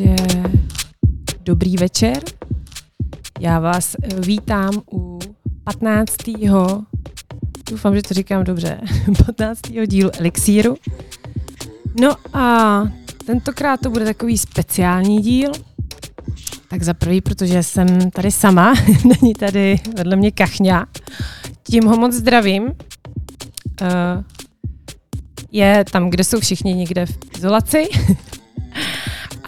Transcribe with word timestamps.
Takže 0.00 0.42
dobrý 1.44 1.76
večer. 1.76 2.22
Já 3.40 3.58
vás 3.58 3.96
vítám 4.18 4.82
u 4.92 5.18
15. 5.64 6.16
Doufám, 7.70 7.96
že 7.96 8.02
to 8.02 8.14
říkám 8.14 8.44
dobře. 8.44 8.80
15. 9.26 9.60
dílu 9.86 10.10
Elixíru. 10.18 10.76
No 12.00 12.36
a 12.36 12.82
tentokrát 13.26 13.80
to 13.80 13.90
bude 13.90 14.04
takový 14.04 14.38
speciální 14.38 15.20
díl. 15.20 15.52
Tak 16.68 16.82
za 16.82 16.94
prvý, 16.94 17.20
protože 17.20 17.62
jsem 17.62 18.10
tady 18.10 18.30
sama, 18.30 18.74
není 19.22 19.34
tady 19.34 19.80
vedle 19.96 20.16
mě 20.16 20.30
kachňa. 20.30 20.86
Tím 21.62 21.84
ho 21.84 21.96
moc 21.96 22.14
zdravím. 22.14 22.62
Uh, 22.62 22.72
je 25.52 25.84
tam, 25.90 26.10
kde 26.10 26.24
jsou 26.24 26.40
všichni 26.40 26.74
někde 26.74 27.06
v 27.06 27.18
izolaci. 27.36 27.88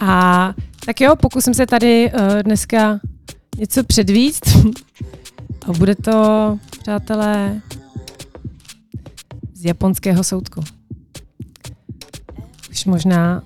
A 0.05 0.53
tak 0.85 1.01
jo, 1.01 1.15
pokusím 1.15 1.53
se 1.53 1.65
tady 1.65 2.11
uh, 2.11 2.43
dneska 2.43 2.99
něco 3.57 3.83
předvíst. 3.83 4.45
A 5.67 5.71
bude 5.71 5.95
to, 5.95 6.59
přátelé, 6.79 7.61
z 9.53 9.65
japonského 9.65 10.23
soudku. 10.23 10.61
Už 12.71 12.85
možná 12.85 13.43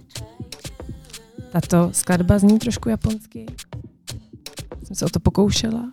tato 1.52 1.90
skladba 1.94 2.40
zní 2.40 2.60
trošku 2.60 2.90
japonsky. 2.90 3.46
Jsem 4.84 4.96
se 4.96 5.06
o 5.06 5.10
to 5.10 5.20
pokoušela. 5.20 5.92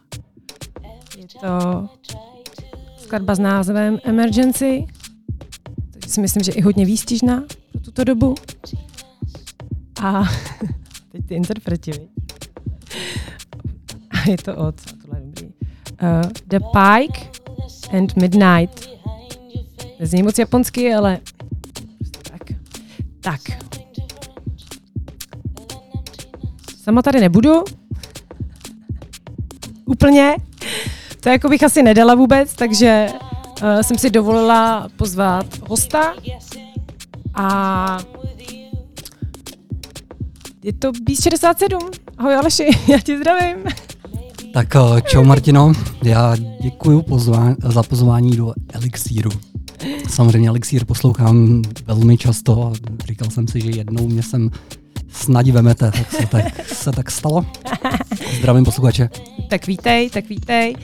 Je 1.19 1.27
to 1.41 1.89
skladba 2.99 3.35
s 3.35 3.39
názvem 3.39 3.99
Emergency. 4.05 4.87
Takže 5.91 6.09
si 6.09 6.21
myslím, 6.21 6.43
že 6.43 6.53
i 6.53 6.61
hodně 6.61 6.85
výstižná 6.85 7.45
pro 7.73 7.81
tuto 7.81 8.05
dobu. 8.05 8.35
A 10.03 10.23
teď 11.13 11.27
ty 11.27 11.35
interpreti, 11.35 11.93
A 14.11 14.31
je 14.31 14.37
to 14.37 14.57
od, 14.57 14.75
tohle 15.03 15.21
je 15.21 15.25
dobrý. 15.25 15.47
Uh, 15.47 16.31
The 16.47 16.59
Pike 16.59 17.31
and 17.99 18.17
Midnight. 18.17 18.89
Nezní 20.01 20.23
moc 20.23 20.39
japonsky, 20.39 20.95
ale 20.95 21.19
tak. 22.23 22.43
Tak. 23.21 23.41
Sama 26.83 27.03
tady 27.03 27.21
nebudu. 27.21 27.65
Úplně. 29.85 30.37
To 31.21 31.29
jako 31.29 31.49
bych 31.49 31.63
asi 31.63 31.83
nedala 31.83 32.15
vůbec, 32.15 32.55
takže 32.55 33.09
uh, 33.63 33.81
jsem 33.81 33.99
si 33.99 34.11
dovolila 34.11 34.89
pozvat 34.97 35.47
hosta 35.69 36.15
a 37.35 37.99
je 40.65 40.73
to 40.73 40.93
Beast 40.93 41.23
67. 41.23 41.91
Ahoj 42.19 42.35
Aleši, 42.35 42.69
já 42.89 42.99
tě 42.99 43.19
zdravím. 43.19 43.57
Tak 44.53 44.77
eh, 44.77 45.03
čau 45.03 45.25
Martino, 45.25 45.73
já 46.03 46.37
děkuji 46.61 47.03
pozvání, 47.03 47.57
za 47.65 47.83
pozvání 47.83 48.37
do 48.37 48.53
Elixíru. 48.73 49.31
Samozřejmě 50.09 50.49
Elixír 50.49 50.85
poslouchám 50.85 51.63
velmi 51.87 52.17
často 52.17 52.67
a 52.67 52.73
říkal 53.07 53.31
jsem 53.31 53.49
si, 53.49 53.61
že 53.61 53.71
jednou 53.71 54.07
mě 54.07 54.23
sem 54.23 54.51
snad 55.09 55.47
vemete, 55.47 55.91
tak 55.91 56.11
se 56.11 56.27
tak, 56.27 56.67
se 56.67 56.93
tak 56.93 57.11
stalo. 57.11 57.47
Zdravím 58.39 58.65
posluchače. 58.65 59.09
Tak 59.51 59.67
vítej, 59.67 60.11
tak 60.11 60.29
vítej. 60.29 60.77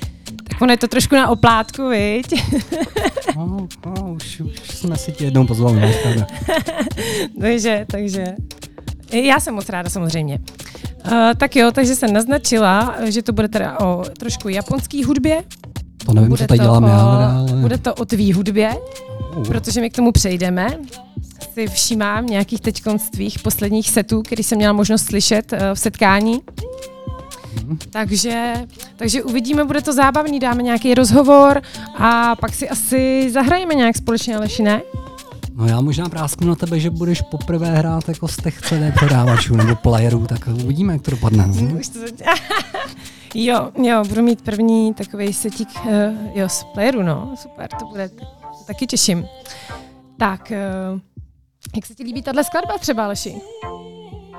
Tak 0.49 0.63
ono 0.63 0.73
je 0.73 0.77
to 0.77 0.89
trošku 0.89 1.15
na 1.15 1.29
oplátku, 1.29 1.89
viď? 1.89 2.43
No, 3.37 3.69
no 3.87 4.13
už, 4.15 4.41
už 4.41 4.59
jsme 4.69 4.97
si 4.97 5.13
tě 5.13 5.25
jednou 5.25 5.47
pozvali, 5.47 5.81
takže, 7.41 7.87
takže 7.91 8.25
já 9.13 9.41
jsem 9.41 9.55
moc 9.55 9.69
ráda 9.69 9.91
samozřejmě. 9.91 10.39
Uh, 11.07 11.13
tak 11.37 11.57
jo, 11.57 11.71
takže 11.73 11.97
jsem 11.97 12.13
naznačila, 12.13 12.95
že 13.05 13.23
to 13.23 13.33
bude 13.33 13.49
teda 13.49 13.81
o 13.81 14.05
trošku 14.19 14.49
japonský 14.49 15.05
hudbě. 15.05 15.43
To 16.07 16.13
nevím, 16.13 16.29
bude 16.29 16.43
co 16.43 16.47
tady 16.47 16.59
dělám 16.59 16.85
já, 16.85 17.01
ale... 17.01 17.53
Bude 17.53 17.79
to 17.79 17.95
o 17.95 18.05
tvý 18.05 18.33
hudbě, 18.33 18.71
uh. 19.37 19.45
protože 19.45 19.81
my 19.81 19.91
k 19.91 19.97
tomu 19.97 20.13
přejdeme. 20.13 20.69
Si 21.55 21.67
všímám 21.67 22.27
nějakých 22.27 22.61
teď 22.61 22.83
tvých 23.11 23.39
posledních 23.39 23.91
setů, 23.91 24.23
který 24.23 24.43
jsem 24.43 24.59
měla 24.59 24.73
možnost 24.73 25.05
slyšet 25.05 25.53
uh, 25.53 25.59
v 25.75 25.79
setkání. 25.79 26.41
Mhm. 27.55 27.79
Takže, 27.91 28.55
takže 28.97 29.23
uvidíme, 29.23 29.65
bude 29.65 29.83
to 29.83 29.93
zábavný, 29.93 30.41
dáme 30.41 30.63
nějaký 30.63 30.95
rozhovor 30.95 31.63
a 31.99 32.37
pak 32.37 32.55
si 32.55 32.69
asi 32.69 33.31
zahrajeme 33.31 33.75
nějak 33.75 33.97
společně, 33.97 34.37
Aleši, 34.37 34.63
ne? 34.63 34.83
No 35.61 35.67
já 35.67 35.81
možná 35.81 36.09
prásknu 36.09 36.49
na 36.49 36.55
tebe, 36.55 36.81
že 36.81 36.91
budeš 36.91 37.23
poprvé 37.23 37.71
hrát 37.71 38.09
jako 38.09 38.29
z 38.29 38.37
těch 38.37 38.61
CD 38.63 38.95
předávačů 38.95 39.57
nebo 39.57 39.75
playerů, 39.75 40.27
tak 40.27 40.47
uvidíme, 40.47 40.93
jak 40.93 41.03
to 41.03 41.11
dopadne. 41.11 41.47
No? 41.47 41.79
jo, 43.35 43.71
jo, 43.83 44.05
budu 44.09 44.23
mít 44.23 44.43
první 44.43 44.95
takový 44.95 45.33
setík 45.33 45.69
uh, 45.85 45.91
jo, 46.35 46.49
z 46.49 46.65
playeru, 46.65 47.03
no, 47.03 47.35
super, 47.35 47.69
to 47.79 47.85
bude, 47.87 48.09
to 48.09 48.25
taky 48.67 48.87
těším. 48.87 49.25
Tak, 50.17 50.53
uh, 50.93 51.01
jak 51.77 51.87
se 51.87 51.95
ti 51.95 52.03
líbí 52.03 52.23
tahle 52.23 52.45
skladba 52.45 52.79
třeba, 52.79 53.05
Aleši? 53.05 53.35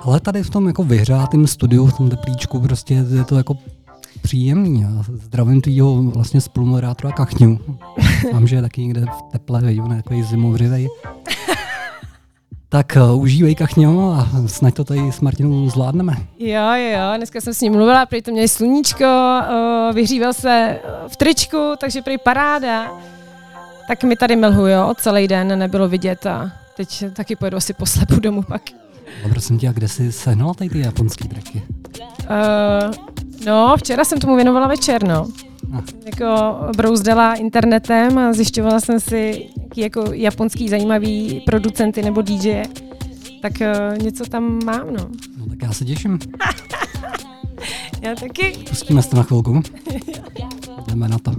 Ale 0.02 0.20
tady 0.20 0.44
v 0.44 0.50
tom 0.50 0.68
jako 0.68 0.84
vyhřátém 0.84 1.48
studiu, 1.48 1.86
v 1.86 1.98
tom 1.98 2.10
teplíčku, 2.10 2.60
prostě 2.60 2.94
je 2.94 3.24
to 3.24 3.38
jako 3.38 3.58
příjemný. 4.22 4.86
A 4.86 5.04
zdravím 5.08 5.62
tvýho 5.62 6.04
vlastně 6.04 6.42
spolumoderátora 6.42 7.14
Kachňu. 7.14 7.60
Mám, 8.34 8.48
že 8.48 8.56
je 8.56 8.62
taky 8.62 8.82
někde 8.82 9.02
v 9.02 9.32
teple, 9.32 9.62
vidím, 9.62 9.88
takový 9.88 10.24
zimovřivej. 10.24 10.88
Tak 12.70 12.98
uh, 13.12 13.22
užívej 13.22 13.56
kachňo 13.56 14.12
a 14.12 14.28
snad 14.48 14.74
to 14.74 14.84
tady 14.84 15.12
s 15.12 15.22
Martinou 15.22 15.70
zvládneme. 15.70 16.14
Jo, 16.40 16.74
jo, 16.76 16.92
jo, 16.92 17.18
dneska 17.18 17.42
jsem 17.42 17.54
s 17.54 17.62
ním 17.62 17.74
mluvila, 17.74 18.06
prý 18.06 18.22
to 18.22 18.32
měli 18.32 18.48
sluníčko, 18.48 19.04
uh, 19.04 19.96
vyhříval 19.96 20.34
se 20.34 20.80
v 21.08 21.16
tričku, 21.16 21.74
takže 21.80 22.02
prý 22.02 22.18
paráda. 22.18 22.92
Tak 23.88 24.04
mi 24.04 24.16
tady 24.16 24.36
mlhu, 24.36 24.68
jo, 24.68 24.94
celý 24.98 25.28
den 25.28 25.60
nebylo 25.60 25.90
vidět 25.90 26.26
a 26.26 26.52
teď 26.78 27.06
taky 27.14 27.36
pojedu 27.36 27.58
asi 27.58 27.74
poslepu 27.74 28.20
domů 28.20 28.42
pak. 28.42 28.62
A 29.26 29.30
prosím 29.30 29.60
tě, 29.60 29.70
a 29.70 29.72
kde 29.72 29.88
jsi 29.88 30.12
sehnala 30.12 30.54
tady 30.54 30.70
ty 30.70 30.80
japonský 30.80 31.28
tracky? 31.28 31.62
Uh, 32.00 32.96
no, 33.46 33.76
včera 33.78 34.06
jsem 34.06 34.20
tomu 34.20 34.36
věnovala 34.36 34.68
večer, 34.68 35.04
no. 35.04 35.28
Ah. 35.74 35.82
Jako 36.06 36.56
brouzdala 36.78 37.34
internetem 37.36 38.18
a 38.18 38.34
zjišťovala 38.34 38.80
jsem 38.80 39.00
si, 39.00 39.50
jako 39.78 40.04
japonský 40.14 40.70
zajímavý 40.70 41.42
producenty 41.46 42.02
nebo 42.02 42.22
DJ. 42.22 42.64
Tak 43.42 43.54
uh, 43.62 43.98
něco 44.04 44.26
tam 44.26 44.60
mám, 44.66 44.94
no. 44.94 45.10
No 45.38 45.46
tak 45.50 45.62
já 45.62 45.74
se 45.74 45.86
těším. 45.86 46.20
já 48.02 48.16
taky. 48.16 48.58
Pustíme 48.70 49.02
se 49.02 49.16
na 49.16 49.24
chvilku. 49.24 49.62
Jdeme 50.88 51.08
na 51.08 51.20
to. 51.20 51.32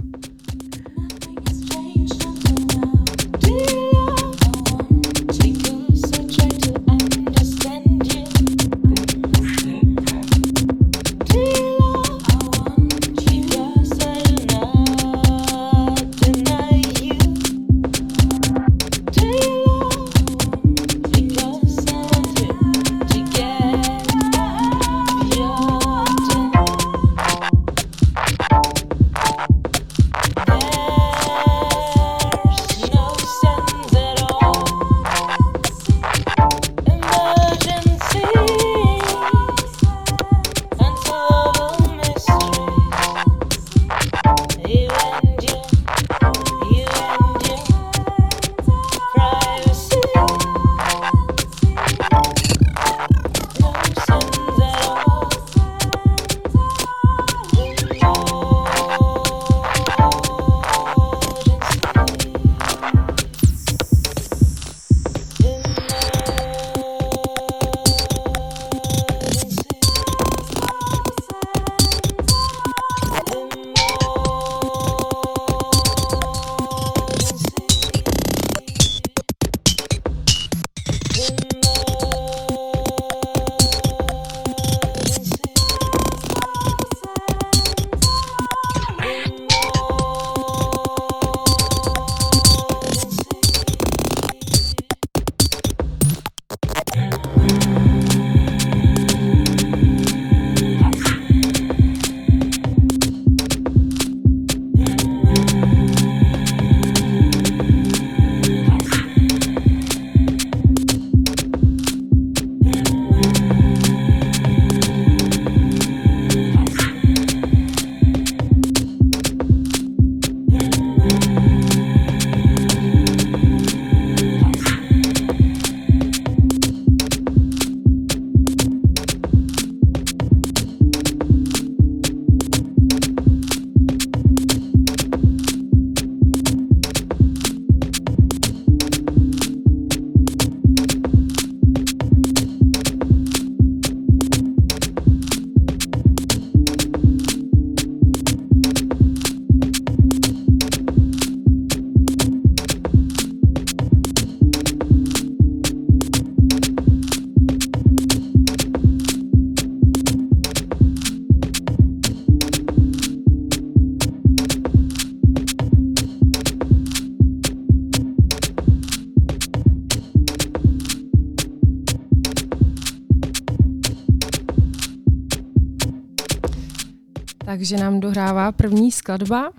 Takže 177.53 177.77
nám 177.77 177.99
dohrává 177.99 178.51
první 178.51 178.91
skladba 178.91 179.51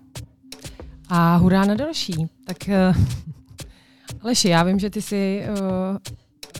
a 1.08 1.36
hurá 1.36 1.64
na 1.64 1.74
další. 1.74 2.26
Tak 2.46 2.56
uh, 2.68 2.96
Aleši, 4.22 4.48
já 4.48 4.62
vím, 4.62 4.78
že 4.78 4.90
ty 4.90 5.02
jsi 5.02 5.42
uh, 5.50 5.96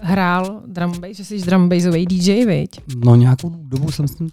hrál 0.02 0.62
drum 0.66 1.00
bass, 1.00 1.16
že 1.16 1.25
jsi 1.25 1.38
drum 1.38 1.69
bassový 1.69 2.06
DJ, 2.06 2.44
viď? 2.44 2.81
No 3.04 3.16
nějakou 3.16 3.50
dobu 3.50 3.90
jsem 3.90 4.08
s 4.08 4.14
tím 4.14 4.31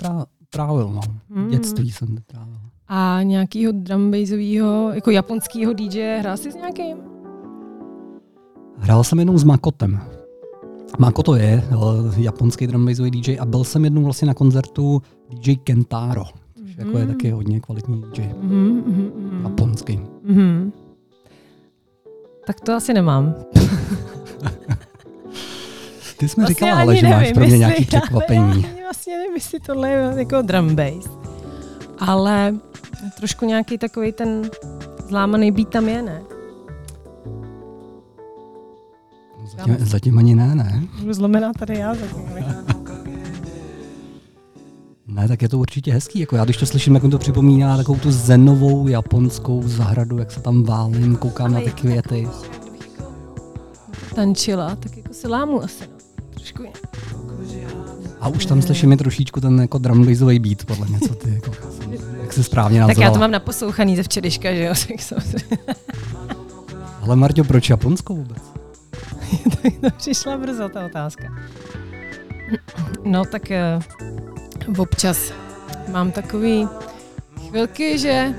trávil, 0.49 0.89
no. 0.89 1.01
Mm. 1.29 1.49
Dětství 1.49 1.91
jsem 1.91 2.17
trávil. 2.25 2.59
A 2.87 3.19
nějakýho 3.23 3.71
drum 3.71 4.11
bassového, 4.11 4.91
jako 4.93 5.11
japonského 5.11 5.73
DJ, 5.73 6.17
hrál 6.19 6.37
jsi 6.37 6.51
s 6.51 6.55
nějakým? 6.55 6.97
Hrál 8.77 9.03
jsem 9.03 9.19
jenom 9.19 9.37
s 9.37 9.43
Makotem. 9.43 10.01
Makoto 10.99 11.35
je 11.35 11.63
japonský 12.17 12.67
drum 12.67 12.85
bassový 12.85 13.11
DJ 13.11 13.39
a 13.39 13.45
byl 13.45 13.63
jsem 13.63 13.83
jednou 13.83 14.03
vlastně 14.03 14.27
na 14.27 14.33
koncertu 14.33 15.01
DJ 15.29 15.55
Kentaro. 15.55 16.40
Mm. 16.77 16.85
Jako 16.85 16.97
je 16.97 17.07
taky 17.07 17.31
hodně 17.31 17.59
kvalitní 17.59 18.01
DJ. 18.01 18.21
Mm, 18.41 18.49
mm, 18.49 19.11
mm. 19.15 19.43
Japonský. 19.43 19.99
Mm. 20.23 20.71
Tak 22.47 22.59
to 22.61 22.73
asi 22.73 22.93
nemám. 22.93 23.35
Ty 26.17 26.29
jsi 26.29 26.39
mi 26.39 26.43
vlastně 26.43 26.55
říkala, 26.55 26.81
ale 26.81 26.95
že 26.95 27.01
nevím, 27.01 27.17
máš 27.17 27.33
pro 27.33 27.45
mě 27.45 27.57
nějaký 27.57 27.85
překvapení. 27.85 28.61
Já 28.61 28.83
vlastně 28.83 29.17
nevím, 29.17 29.35
jestli 29.35 29.59
tohle 29.59 29.89
je 29.89 30.13
jako 30.15 30.41
drum 30.41 30.75
bass. 30.75 31.09
Ale 31.99 32.55
trošku 33.17 33.45
nějaký 33.45 33.77
takový 33.77 34.11
ten 34.11 34.49
zlámaný 35.07 35.51
beat 35.51 35.69
tam 35.69 35.89
je, 35.89 36.01
ne? 36.01 36.21
Zatím, 39.57 39.77
zatím 39.79 40.17
ani 40.17 40.35
ne, 40.35 40.55
ne? 40.55 40.81
Budu 40.99 41.13
zlomená 41.13 41.53
tady 41.53 41.77
já 41.77 41.93
zatím. 41.95 42.25
Ne, 45.11 45.27
tak 45.27 45.41
je 45.41 45.49
to 45.49 45.59
určitě 45.59 45.93
hezký. 45.93 46.19
Jako 46.19 46.35
já 46.35 46.43
když 46.43 46.57
to 46.57 46.65
slyším, 46.65 46.93
jak 46.93 47.03
mi 47.03 47.09
to 47.09 47.17
připomíná 47.17 47.77
takovou 47.77 47.99
tu 47.99 48.11
zenovou 48.11 48.87
japonskou 48.87 49.61
zahradu, 49.65 50.17
jak 50.17 50.31
se 50.31 50.41
tam 50.41 50.63
válím, 50.63 51.17
koukám 51.17 51.55
Ale 51.55 51.55
na 51.55 51.61
ty 51.61 51.71
květy. 51.71 52.27
Tančila, 54.15 54.75
tak 54.75 54.97
jako 54.97 55.13
se 55.13 55.27
lámu 55.27 55.63
asi. 55.63 55.83
No. 55.83 56.23
Trošku 56.33 56.63
je. 56.63 56.71
A 58.21 58.27
už 58.27 58.45
tam 58.45 58.61
slyším 58.61 58.91
je 58.91 58.97
trošičku 58.97 59.41
ten 59.41 59.61
jako 59.61 59.77
drum 59.77 60.05
bassový 60.05 60.39
beat, 60.39 60.65
podle 60.65 60.87
mě, 60.87 60.99
co 60.99 61.15
ty, 61.15 61.33
jako, 61.33 61.51
jak 62.21 62.33
se 62.33 62.43
správně 62.43 62.79
nazvala. 62.79 62.95
Tak 62.95 63.03
já 63.03 63.11
to 63.11 63.19
mám 63.19 63.31
naposlouchaný 63.31 63.95
ze 63.95 64.03
včerejška, 64.03 64.53
že 64.55 64.63
jo? 64.63 64.73
Ale 67.01 67.15
Marťo, 67.15 67.43
proč 67.43 67.69
Japonsko 67.69 68.13
vůbec? 68.13 68.43
to 69.81 69.87
přišla 69.97 70.37
brzo 70.37 70.69
ta 70.69 70.85
otázka. 70.85 71.23
No 73.05 73.25
tak 73.25 73.41
uh, 73.77 73.83
občas 74.77 75.31
mám 75.91 76.11
takový 76.11 76.67
chvilky, 77.49 77.97
že 77.97 78.35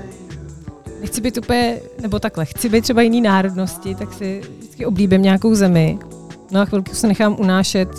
nechci 1.01 1.21
být 1.21 1.37
úplně, 1.37 1.79
nebo 2.01 2.19
takhle, 2.19 2.45
chci 2.45 2.69
být 2.69 2.81
třeba 2.81 3.01
jiný 3.01 3.21
národnosti, 3.21 3.95
tak 3.95 4.13
si 4.13 4.41
vždycky 4.57 4.85
oblíbím 4.85 5.21
nějakou 5.21 5.55
zemi. 5.55 5.99
No 6.51 6.61
a 6.61 6.65
chvilku 6.65 6.95
se 6.95 7.07
nechám 7.07 7.35
unášet 7.39 7.89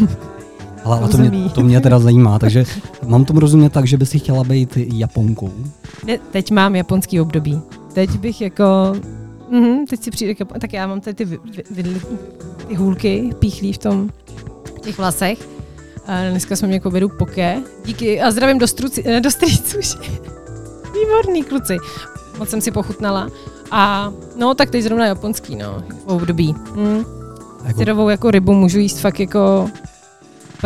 ale, 0.84 0.98
ale 0.98 1.08
to, 1.08 1.18
mě, 1.18 1.30
to 1.54 1.60
mě 1.60 1.80
teda 1.80 1.98
zajímá, 1.98 2.38
takže 2.38 2.64
mám 3.06 3.24
tomu 3.24 3.40
rozumět 3.40 3.72
tak, 3.72 3.86
že 3.86 3.96
by 3.96 4.06
si 4.06 4.18
chtěla 4.18 4.44
být 4.44 4.76
Japonkou? 4.76 5.52
Ne, 6.06 6.18
teď 6.18 6.50
mám 6.50 6.76
japonský 6.76 7.20
období. 7.20 7.60
Teď 7.94 8.10
bych 8.10 8.40
jako 8.40 8.94
Mm-hmm, 9.52 9.86
teď 9.88 10.02
si 10.02 10.10
přijde, 10.10 10.44
tak 10.60 10.72
já 10.72 10.86
mám 10.86 11.00
tady 11.00 11.14
ty, 11.14 11.24
vy, 11.24 11.38
vy, 11.70 11.82
ty 12.68 12.74
hůlky 12.74 13.30
píchlí 13.38 13.72
v 13.72 13.78
tom, 13.78 14.10
v 14.76 14.80
těch 14.80 14.98
vlasech. 14.98 15.48
A 16.06 16.30
dneska 16.30 16.56
jsme 16.56 16.68
mě 16.68 16.76
jako 16.76 16.90
vedu 16.90 17.08
poké. 17.08 17.62
Díky 17.84 18.20
a 18.20 18.30
zdravím 18.30 18.58
do, 18.58 18.66
struci, 18.66 19.04
eh, 19.06 19.20
do 19.20 19.30
strýců. 19.30 19.78
Výborný 20.94 21.42
kluci. 21.42 21.76
Moc 22.38 22.48
jsem 22.48 22.60
si 22.60 22.70
pochutnala. 22.70 23.28
A 23.70 24.12
no, 24.36 24.54
tak 24.54 24.70
teď 24.70 24.82
zrovna 24.82 25.06
japonský, 25.06 25.56
no, 25.56 25.82
v 26.06 26.06
období. 26.06 26.54
Mm. 26.74 27.04
Jako... 27.64 27.78
Syrovou 27.78 28.08
jako 28.08 28.30
rybu 28.30 28.52
můžu 28.52 28.78
jíst 28.78 28.98
fakt 28.98 29.20
jako 29.20 29.70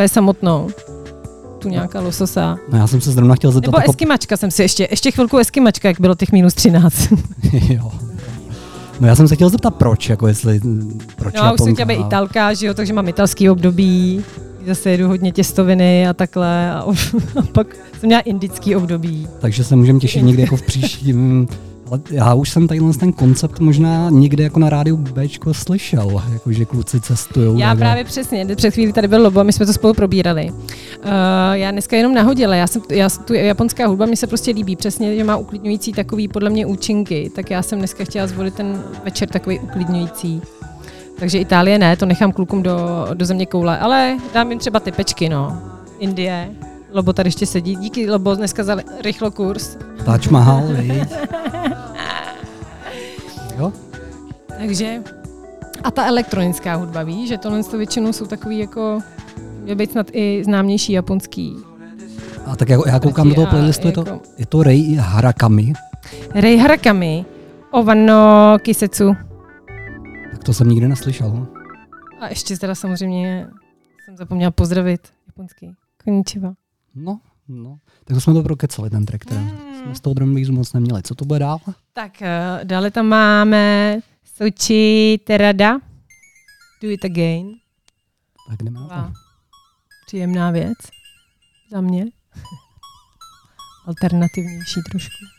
je 0.02 0.08
samotnou. 0.08 0.70
Tu 1.58 1.68
nějaká 1.68 2.00
lososa. 2.00 2.58
No 2.68 2.78
já 2.78 2.86
jsem 2.86 3.00
se 3.00 3.10
zrovna 3.10 3.34
chtěl 3.34 3.52
zeptat. 3.52 3.68
Nebo 3.68 3.78
jako... 3.78 3.90
eskimačka 3.90 4.36
jsem 4.36 4.50
si 4.50 4.62
ještě, 4.62 4.88
ještě 4.90 5.10
chvilku 5.10 5.38
eskimačka, 5.38 5.88
jak 5.88 6.00
bylo 6.00 6.14
těch 6.14 6.32
minus 6.32 6.54
13. 6.54 7.08
jo. 7.52 7.92
No 9.00 9.08
já 9.08 9.16
jsem 9.16 9.28
se 9.28 9.34
chtěl 9.34 9.48
zeptat, 9.48 9.74
proč, 9.74 10.08
jako 10.08 10.26
jestli, 10.26 10.60
proč 11.16 11.34
No, 11.34 11.54
už 11.54 11.60
jsem 11.60 11.74
chtěla 11.74 11.86
být 11.86 12.06
italka, 12.06 12.54
že 12.54 12.66
jo, 12.66 12.74
takže 12.74 12.92
mám 12.92 13.08
italský 13.08 13.50
období, 13.50 14.24
zase 14.66 14.90
jedu 14.90 15.08
hodně 15.08 15.32
těstoviny 15.32 16.08
a 16.08 16.12
takhle 16.12 16.70
a, 16.70 16.80
a 17.36 17.42
pak 17.52 17.76
jsem 18.00 18.06
měla 18.06 18.20
indický 18.20 18.76
období. 18.76 19.28
Takže 19.40 19.64
se 19.64 19.76
můžeme 19.76 20.00
těšit 20.00 20.22
někdy 20.22 20.42
jako 20.42 20.56
v 20.56 20.62
příštím 20.62 21.48
ale 21.90 22.00
já 22.10 22.34
už 22.34 22.50
jsem 22.50 22.68
tady 22.68 22.80
ten 23.00 23.12
koncept 23.12 23.60
možná 23.60 24.10
někde 24.10 24.44
jako 24.44 24.58
na 24.58 24.70
rádiu 24.70 24.96
Bčko 24.96 25.54
slyšel, 25.54 26.22
jako 26.32 26.52
že 26.52 26.64
kluci 26.64 27.00
cestují. 27.00 27.60
Já 27.60 27.74
právě 27.74 28.04
přesně, 28.04 28.46
před 28.56 28.70
chvílí 28.70 28.92
tady 28.92 29.08
byl 29.08 29.22
Lobo 29.22 29.40
a 29.40 29.42
my 29.42 29.52
jsme 29.52 29.66
to 29.66 29.72
spolu 29.72 29.94
probírali. 29.94 30.50
Uh, 30.50 31.10
já 31.52 31.70
dneska 31.70 31.96
jenom 31.96 32.14
nahodila, 32.14 32.54
já 32.54 32.66
jsem, 32.66 32.82
já, 32.90 33.08
tu 33.08 33.34
japonská 33.34 33.86
hudba 33.86 34.06
mi 34.06 34.16
se 34.16 34.26
prostě 34.26 34.50
líbí, 34.50 34.76
přesně, 34.76 35.16
že 35.16 35.24
má 35.24 35.36
uklidňující 35.36 35.92
takový 35.92 36.28
podle 36.28 36.50
mě 36.50 36.66
účinky, 36.66 37.30
tak 37.34 37.50
já 37.50 37.62
jsem 37.62 37.78
dneska 37.78 38.04
chtěla 38.04 38.26
zvolit 38.26 38.54
ten 38.54 38.82
večer 39.04 39.28
takový 39.28 39.58
uklidňující. 39.58 40.42
Takže 41.18 41.38
Itálie 41.38 41.78
ne, 41.78 41.96
to 41.96 42.06
nechám 42.06 42.32
klukům 42.32 42.62
do, 42.62 43.06
do 43.14 43.26
země 43.26 43.46
koule, 43.46 43.78
ale 43.78 44.16
dám 44.34 44.50
jim 44.50 44.58
třeba 44.58 44.80
ty 44.80 44.92
pečky, 44.92 45.28
no. 45.28 45.62
Indie, 45.98 46.50
Lobo 46.92 47.12
tady 47.12 47.26
ještě 47.26 47.46
sedí. 47.46 47.76
Díky, 47.76 48.10
Lobo, 48.10 48.34
dneska 48.34 48.64
za 48.64 48.76
rychlo 49.04 49.30
kurz. 49.30 49.76
Taj 50.04 50.18
Mahal, 50.30 50.62
Jo? 53.58 53.72
Takže 54.58 55.02
a 55.82 55.90
ta 55.90 56.06
elektronická 56.06 56.74
hudba, 56.74 57.02
víš, 57.02 57.28
že 57.28 57.38
tohle 57.38 57.64
to 57.64 57.78
většinou 57.78 58.12
jsou 58.12 58.26
takový 58.26 58.58
jako, 58.58 59.00
je 59.64 59.74
být 59.74 59.92
snad 59.92 60.06
i 60.12 60.44
známější 60.44 60.92
japonský. 60.92 61.56
A 62.46 62.56
tak 62.56 62.68
jako 62.68 62.88
já 62.88 63.00
koukám 63.00 63.28
do 63.28 63.34
toho 63.34 63.46
playlistu, 63.46 63.86
je 63.86 63.92
to, 63.92 64.00
jako... 64.00 64.20
je 64.38 64.46
to 64.46 64.62
Rei 64.62 64.94
Harakami. 64.94 65.72
Rei 66.34 66.56
Harakami, 66.56 67.24
Ovano 67.70 68.56
Kisetsu. 68.62 69.16
To 70.46 70.52
jsem 70.52 70.68
nikdy 70.68 70.88
neslyšel. 70.88 71.46
A 72.20 72.28
ještě 72.28 72.56
teda 72.56 72.74
samozřejmě 72.74 73.48
jsem 74.04 74.16
zapomněla 74.16 74.50
pozdravit 74.50 75.12
japonský. 75.26 75.74
Konnichiwa. 76.04 76.54
No, 76.94 77.20
no. 77.48 77.78
Tak 78.04 78.14
to 78.14 78.20
jsme 78.20 78.34
to 78.34 78.42
prokecali, 78.42 78.90
ten 78.90 79.06
track, 79.06 79.24
teda. 79.24 79.40
Mm. 79.40 79.50
Jsme 79.82 79.94
z 79.94 80.00
toho 80.00 80.14
drum 80.14 80.54
moc 80.54 80.72
neměli. 80.72 81.02
Co 81.02 81.14
to 81.14 81.24
bude 81.24 81.38
dál? 81.38 81.58
Tak 81.92 82.12
uh, 82.20 82.64
dále 82.64 82.90
tam 82.90 83.06
máme 83.06 83.96
Sochi 84.24 85.20
Terada. 85.24 85.78
Do 86.82 86.90
it 86.90 87.04
again. 87.04 87.52
Tak 88.48 88.62
jdeme 88.62 88.80
na 88.80 88.88
to. 88.88 89.12
Příjemná 90.06 90.50
věc. 90.50 90.78
Za 91.70 91.80
mě. 91.80 92.04
Alternativnější 93.86 94.80
trošku. 94.90 95.35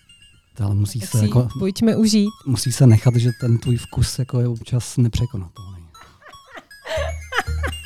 Ale 0.64 0.76
musí 0.76 1.00
tak 1.00 1.10
se 1.10 1.22
jako, 1.22 1.48
pojďme 1.60 1.96
užít. 1.96 2.30
Musí 2.46 2.72
se 2.72 2.88
nechat, 2.88 3.16
že 3.16 3.30
ten 3.42 3.58
tvůj 3.58 3.78
vkus 3.78 4.20
jako 4.20 4.40
je 4.40 4.48
občas 4.48 4.98
nepřekonatelný. 4.98 5.78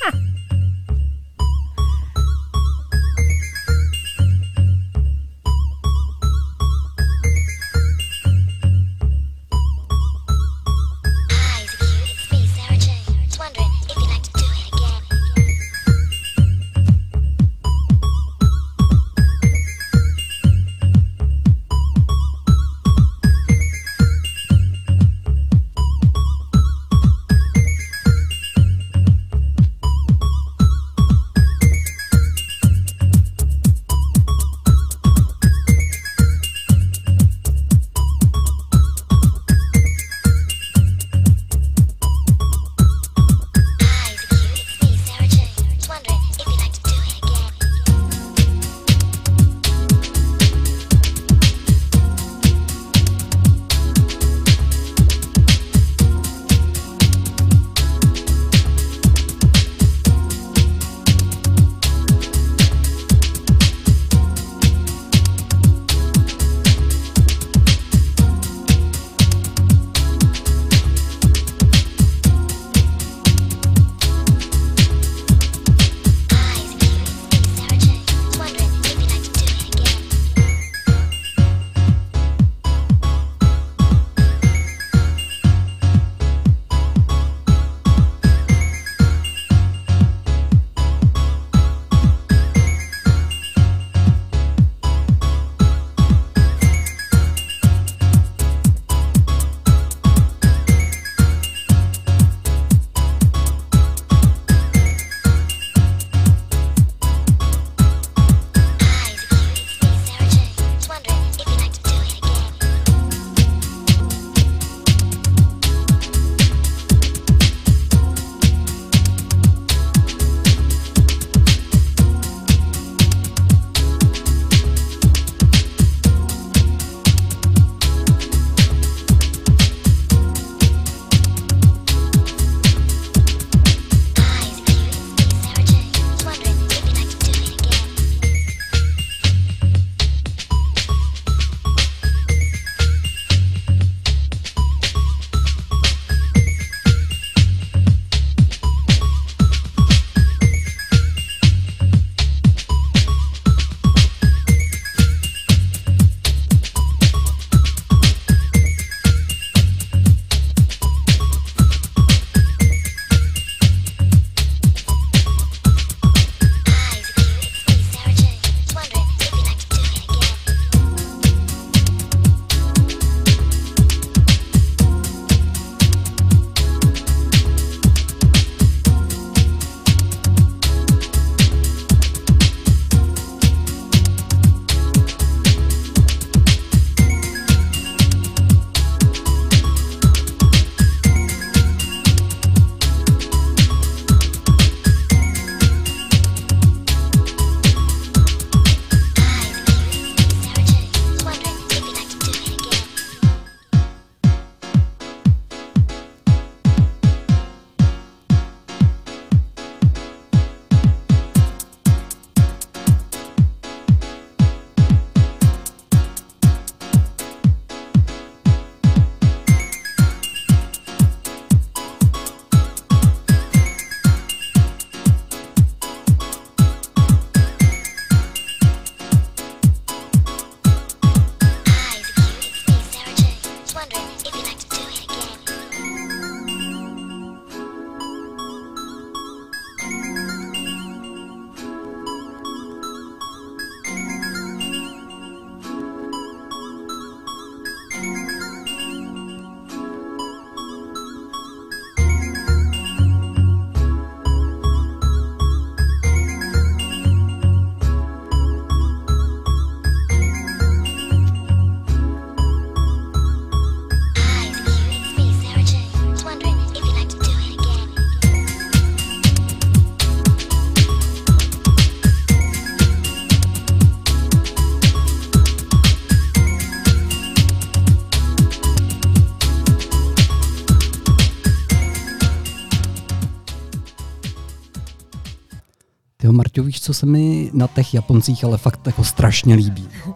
Marťo, 286.52 286.62
víš, 286.62 286.80
co 286.80 286.94
se 286.94 287.06
mi 287.06 287.50
na 287.52 287.66
těch 287.66 287.94
Japoncích 287.94 288.44
ale 288.44 288.58
fakt 288.58 288.86
jako 288.86 289.04
strašně 289.04 289.54
líbí? 289.54 289.88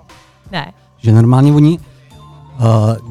Ne. 0.52 0.72
Že 0.98 1.12
normálně 1.12 1.52
oni, 1.52 1.78
uh, 1.78 2.66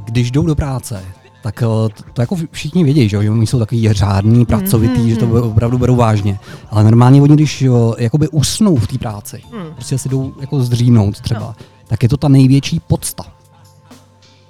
když 0.05 0.32
jdou 0.32 0.46
do 0.46 0.55
práce, 0.55 1.05
tak 1.44 1.63
uh, 1.67 1.89
to, 2.13 2.22
jako 2.22 2.36
všichni 2.51 2.84
vědí, 2.84 3.10
že 3.10 3.17
oni 3.17 3.48
jsou 3.48 3.60
takový 3.60 3.94
řádný, 3.94 4.46
pracovitý, 4.46 5.01
mm-hmm. 5.01 5.08
že 5.08 5.15
to 5.15 5.50
opravdu 5.50 5.77
berou 5.77 5.96
vážně. 5.96 6.39
Ale 6.70 6.84
normálně 6.84 7.22
oni, 7.22 7.34
když 7.34 7.62
uh, 7.62 7.94
jakoby 7.98 8.27
usnou 8.27 8.75
v 8.75 8.88
té 8.88 8.98
práci, 8.98 9.41
mm. 9.53 9.74
prostě 9.74 9.98
si 9.98 10.10
jdou 10.10 10.34
jako 10.41 10.60
zdřínout 10.60 11.22
třeba, 11.22 11.39
no. 11.39 11.55
tak 11.88 12.03
je 12.03 12.10
to 12.10 12.17
ta 12.17 12.27
největší 12.27 12.79
podsta. 12.79 13.24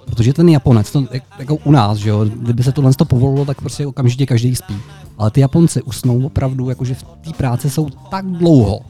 Protože 0.06 0.32
ten 0.32 0.48
Japonec, 0.48 0.90
to, 0.90 1.04
jako 1.38 1.56
u 1.56 1.70
nás, 1.70 1.98
že 1.98 2.10
jo, 2.10 2.24
kdyby 2.24 2.62
se 2.62 2.72
tohle 2.72 2.94
to 2.94 3.04
povolilo, 3.04 3.44
tak 3.44 3.60
prostě 3.60 3.86
okamžitě 3.86 4.26
každý 4.26 4.56
spí. 4.56 4.76
Ale 5.18 5.30
ty 5.30 5.40
Japonci 5.40 5.82
usnou 5.82 6.26
opravdu, 6.26 6.68
jakože 6.68 6.94
v 6.94 7.02
té 7.02 7.32
práci 7.36 7.70
jsou 7.70 7.88
tak 8.10 8.26
dlouho, 8.26 8.80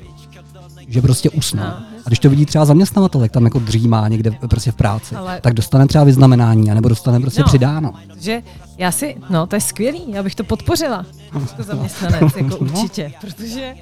že 0.89 1.03
prostě 1.03 1.31
usnou. 1.31 1.63
No. 1.63 1.77
A 2.07 2.09
když 2.09 2.19
to 2.19 2.31
vidí 2.31 2.47
třeba 2.47 2.65
zaměstnavatel, 2.65 3.23
jak 3.23 3.33
tam 3.33 3.45
jako 3.45 3.59
dřímá 3.59 4.09
někde 4.09 4.31
prostě 4.31 4.71
v 4.71 4.75
práci, 4.75 5.15
Ale... 5.15 5.41
tak 5.41 5.55
dostane 5.55 5.87
třeba 5.87 6.05
vyznamenání, 6.05 6.67
nebo 6.67 6.89
dostane 6.89 7.21
prostě 7.21 7.41
no, 7.41 7.47
přidáno. 7.47 7.93
Že 8.21 8.43
já 8.79 8.93
si, 8.93 9.17
no 9.31 9.47
to 9.47 9.57
je 9.57 9.61
skvělý, 9.61 10.03
já 10.13 10.23
bych 10.23 10.35
to 10.35 10.45
podpořila, 10.45 11.07
jako 11.25 11.63
zaměstnanec, 11.63 12.37
jako 12.37 12.49
no. 12.49 12.57
určitě, 12.57 13.13
protože, 13.21 13.75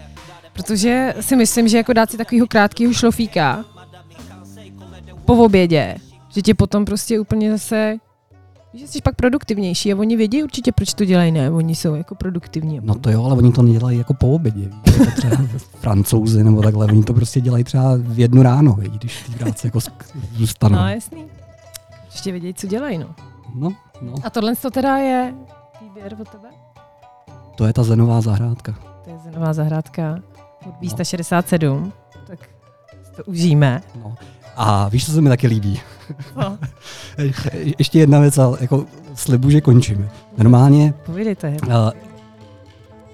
protože 0.52 1.14
si 1.20 1.36
myslím, 1.36 1.68
že 1.68 1.76
jako 1.76 1.92
dát 1.92 2.10
si 2.10 2.16
takového 2.16 2.46
krátkého 2.46 2.92
šlofíka 2.92 3.64
po 5.24 5.34
obědě, 5.34 5.96
že 6.34 6.42
tě 6.42 6.54
potom 6.54 6.84
prostě 6.84 7.20
úplně 7.20 7.50
zase 7.52 7.98
že 8.74 8.88
jsi 8.88 9.02
pak 9.02 9.14
produktivnější 9.14 9.92
a 9.92 9.96
oni 9.96 10.16
vědí 10.16 10.42
určitě, 10.42 10.72
proč 10.72 10.94
to 10.94 11.04
dělají, 11.04 11.32
ne? 11.32 11.50
Oni 11.50 11.74
jsou 11.74 11.94
jako 11.94 12.14
produktivní. 12.14 12.80
No 12.82 12.94
to 12.94 13.10
jo, 13.10 13.24
ale 13.24 13.34
oni 13.34 13.52
to 13.52 13.62
nedělají 13.62 13.98
jako 13.98 14.14
po 14.14 14.34
obědě, 14.34 14.70
víš? 14.86 14.98
Jako 14.98 15.10
třeba 15.16 15.36
francouzi 15.80 16.44
nebo 16.44 16.62
takhle, 16.62 16.86
oni 16.86 17.02
to 17.02 17.14
prostě 17.14 17.40
dělají 17.40 17.64
třeba 17.64 17.94
v 17.96 18.18
jednu 18.18 18.42
ráno, 18.42 18.72
víš? 18.72 18.90
když 18.90 19.22
ty 19.22 19.32
práce 19.32 19.66
jako 19.66 19.78
zůstanou. 20.32 20.76
No 20.76 20.88
jasný. 20.88 21.24
Ještě 22.12 22.32
vědějí, 22.32 22.54
co 22.54 22.66
dělají, 22.66 22.98
no. 22.98 23.14
No, 23.54 23.73
no. 24.02 24.14
A 24.23 24.30
tohle 24.30 24.56
to 24.56 24.70
teda 24.70 24.97
je 24.97 25.34
výběr 25.80 26.16
od 26.20 26.28
tebe? 26.28 26.49
To 27.56 27.64
je 27.64 27.73
ta 27.73 27.82
zenová 27.82 28.20
zahrádka. 28.20 28.75
To 29.04 29.10
je 29.10 29.18
zenová 29.18 29.52
zahrádka 29.52 30.18
od 30.66 30.75
267, 30.78 31.82
no. 31.84 31.92
tak 32.26 32.38
to 33.16 33.25
užijeme. 33.25 33.82
No. 34.02 34.16
A 34.56 34.88
víš, 34.88 35.06
co 35.06 35.12
se 35.12 35.21
mi 35.21 35.28
taky 35.28 35.47
líbí? 35.47 35.80
No. 36.36 36.58
Ještě 37.78 37.99
jedna 37.99 38.21
věc, 38.21 38.38
ale 38.38 38.58
jako 38.60 38.84
slibu, 39.14 39.50
že 39.50 39.60
končím. 39.60 40.08
Normálně... 40.38 40.95
Povídejte. 41.06 41.56
Uh, 41.67 41.90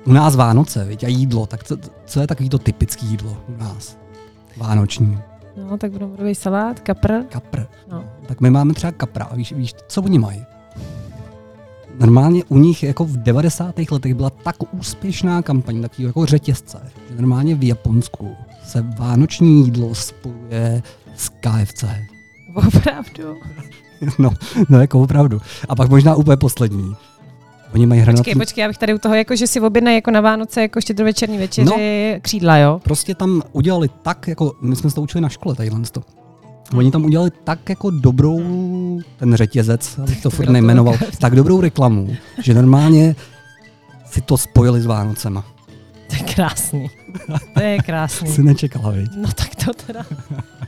u 0.05 0.12
nás 0.12 0.37
Vánoce, 0.37 0.85
viď, 0.85 1.05
a 1.05 1.09
jídlo, 1.09 1.46
tak 1.46 1.64
co, 1.64 1.76
co 2.05 2.20
je 2.20 2.26
takový 2.26 2.48
to 2.48 2.59
typický 2.59 3.07
jídlo 3.07 3.37
u 3.48 3.57
nás? 3.62 3.98
Vánoční. 4.57 5.18
No, 5.57 5.79
tak 5.79 5.92
bramborový 5.92 6.35
salát, 6.35 6.81
kapr. 6.81 7.12
Kapr. 7.29 7.66
No. 7.90 8.05
Tak 8.26 8.40
my 8.40 8.50
máme 8.50 8.74
třeba 8.74 8.92
kapra. 8.92 9.24
A 9.24 9.35
víš, 9.35 9.53
víš, 9.53 9.74
co 9.88 10.03
oni 10.03 10.18
mají? 10.18 10.44
Normálně 12.00 12.44
u 12.44 12.59
nich 12.59 12.83
jako 12.83 13.05
v 13.05 13.16
90. 13.16 13.74
letech 13.90 14.14
byla 14.14 14.31
tak 14.31 14.57
úspěšná 14.74 15.42
kampaň, 15.42 15.83
takový 15.83 16.05
jako 16.05 16.26
řetězce, 16.26 16.81
že 17.09 17.16
normálně 17.16 17.55
v 17.55 17.68
Japonsku 17.68 18.37
se 18.64 18.83
vánoční 18.98 19.64
jídlo 19.64 19.94
spojuje 19.94 20.83
z 21.16 21.29
KFC. 21.29 21.85
Opravdu? 22.55 23.37
No, 24.18 24.31
no 24.68 24.81
jako 24.81 25.01
opravdu. 25.01 25.40
A 25.68 25.75
pak 25.75 25.90
možná 25.90 26.14
úplně 26.14 26.37
poslední. 26.37 26.96
Oni 27.75 27.87
mají 27.87 28.01
hranatý... 28.01 28.20
Počkej, 28.20 28.35
počkej, 28.35 28.62
já 28.62 28.68
bych 28.68 28.79
tady 28.79 28.94
u 28.94 28.99
toho, 28.99 29.14
jako, 29.14 29.37
že 29.37 29.46
si 29.46 29.61
objednají 29.61 29.94
jako 29.94 30.11
na 30.11 30.20
Vánoce, 30.20 30.62
jako 30.62 30.81
štědrovečerní 30.81 31.38
večeři, 31.38 31.70
no, 31.70 31.77
křídla, 32.23 32.57
jo? 32.57 32.81
Prostě 32.85 33.14
tam 33.14 33.42
udělali 33.53 33.88
tak, 34.03 34.29
jako 34.29 34.53
my 34.61 34.77
jsme 34.77 34.90
se 34.90 34.96
to 34.96 35.03
učili 35.03 35.23
na 35.23 35.29
škole, 35.29 35.55
tadyhle 35.55 35.81
to. 35.92 36.03
Oni 36.75 36.90
tam 36.90 37.05
udělali 37.05 37.31
tak 37.44 37.68
jako 37.68 37.90
dobrou, 37.90 38.40
ten 39.16 39.35
řetězec, 39.35 39.99
abych 39.99 40.23
to 40.23 40.31
furt 40.31 40.49
nejmenoval, 40.49 40.94
tak 41.18 41.37
dobrou 41.37 41.61
reklamu, 41.61 42.16
že 42.42 42.55
normálně 42.55 43.16
si 44.11 44.20
to 44.20 44.38
spojili 44.38 44.81
s 44.81 44.87
Vánocema. 44.87 45.44
To 46.11 46.16
je 46.16 46.35
krásný. 46.35 46.90
To 47.55 47.61
je 47.61 47.79
krásný. 47.79 48.29
Jsi 48.29 48.42
nečekala, 48.42 48.90
viď? 48.90 49.11
No 49.16 49.29
tak 49.33 49.55
to 49.55 49.73
teda, 49.87 50.05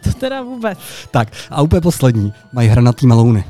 to 0.05 0.13
teda 0.13 0.43
vůbec. 0.43 0.79
Tak 1.11 1.29
a 1.51 1.63
úplně 1.63 1.81
poslední. 1.81 2.33
Mají 2.53 2.69
hranatý 2.69 3.07
melouny. 3.07 3.45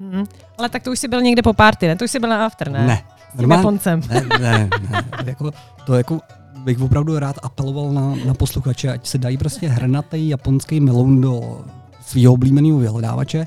Hmm. 0.00 0.24
Ale 0.58 0.68
tak 0.68 0.82
to 0.82 0.90
už 0.90 0.98
si 0.98 1.08
byl 1.08 1.22
někde 1.22 1.42
po 1.42 1.52
party, 1.52 1.86
ne? 1.86 1.96
To 1.96 2.04
už 2.04 2.10
si 2.10 2.18
byl 2.18 2.28
na 2.28 2.46
after, 2.46 2.70
ne? 2.70 2.86
Ne. 2.86 3.02
Normálně, 3.34 3.78
ne, 4.08 4.22
ne, 4.40 4.68
ne. 4.90 5.08
jako, 5.24 5.50
to 5.86 5.94
jako 5.94 6.20
bych 6.56 6.80
opravdu 6.80 7.18
rád 7.18 7.36
apeloval 7.42 7.92
na, 7.92 8.14
na 8.26 8.34
posluchače, 8.34 8.92
ať 8.92 9.06
se 9.06 9.18
dají 9.18 9.38
prostě 9.38 9.68
hrnatý 9.68 10.28
japonský 10.28 10.80
meloun 10.80 11.20
do 11.20 11.60
svého 12.06 12.32
oblíbeného 12.32 12.78
vyhledávače 12.78 13.46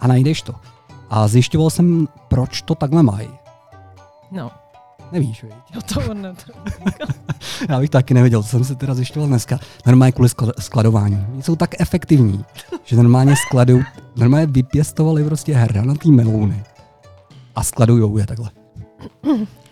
a 0.00 0.06
najdeš 0.06 0.42
to. 0.42 0.54
A 1.10 1.28
zjišťoval 1.28 1.70
jsem, 1.70 2.08
proč 2.28 2.62
to 2.62 2.74
takhle 2.74 3.02
mají. 3.02 3.28
No. 4.30 4.50
Nevíš, 5.12 5.42
víš? 5.42 5.52
Jo, 5.74 5.80
to 5.94 6.10
on 6.10 6.22
ne. 6.22 6.34
Já 7.68 7.80
bych 7.80 7.90
taky 7.90 8.14
nevěděl, 8.14 8.42
co 8.42 8.48
jsem 8.48 8.64
se 8.64 8.74
teda 8.74 8.94
zjišťoval 8.94 9.28
dneska. 9.28 9.58
Normálně 9.86 10.12
kvůli 10.12 10.28
skladování. 10.60 11.26
Oni 11.32 11.42
jsou 11.42 11.56
tak 11.56 11.80
efektivní, 11.80 12.44
že 12.84 12.96
normálně 12.96 13.34
skladují, 13.36 13.84
normálně 14.16 14.46
vypěstovali 14.46 15.24
prostě 15.24 15.54
hranatý 15.54 16.12
melouny 16.12 16.64
a 17.54 17.62
skladujou 17.64 18.18
je 18.18 18.26
takhle. 18.26 18.50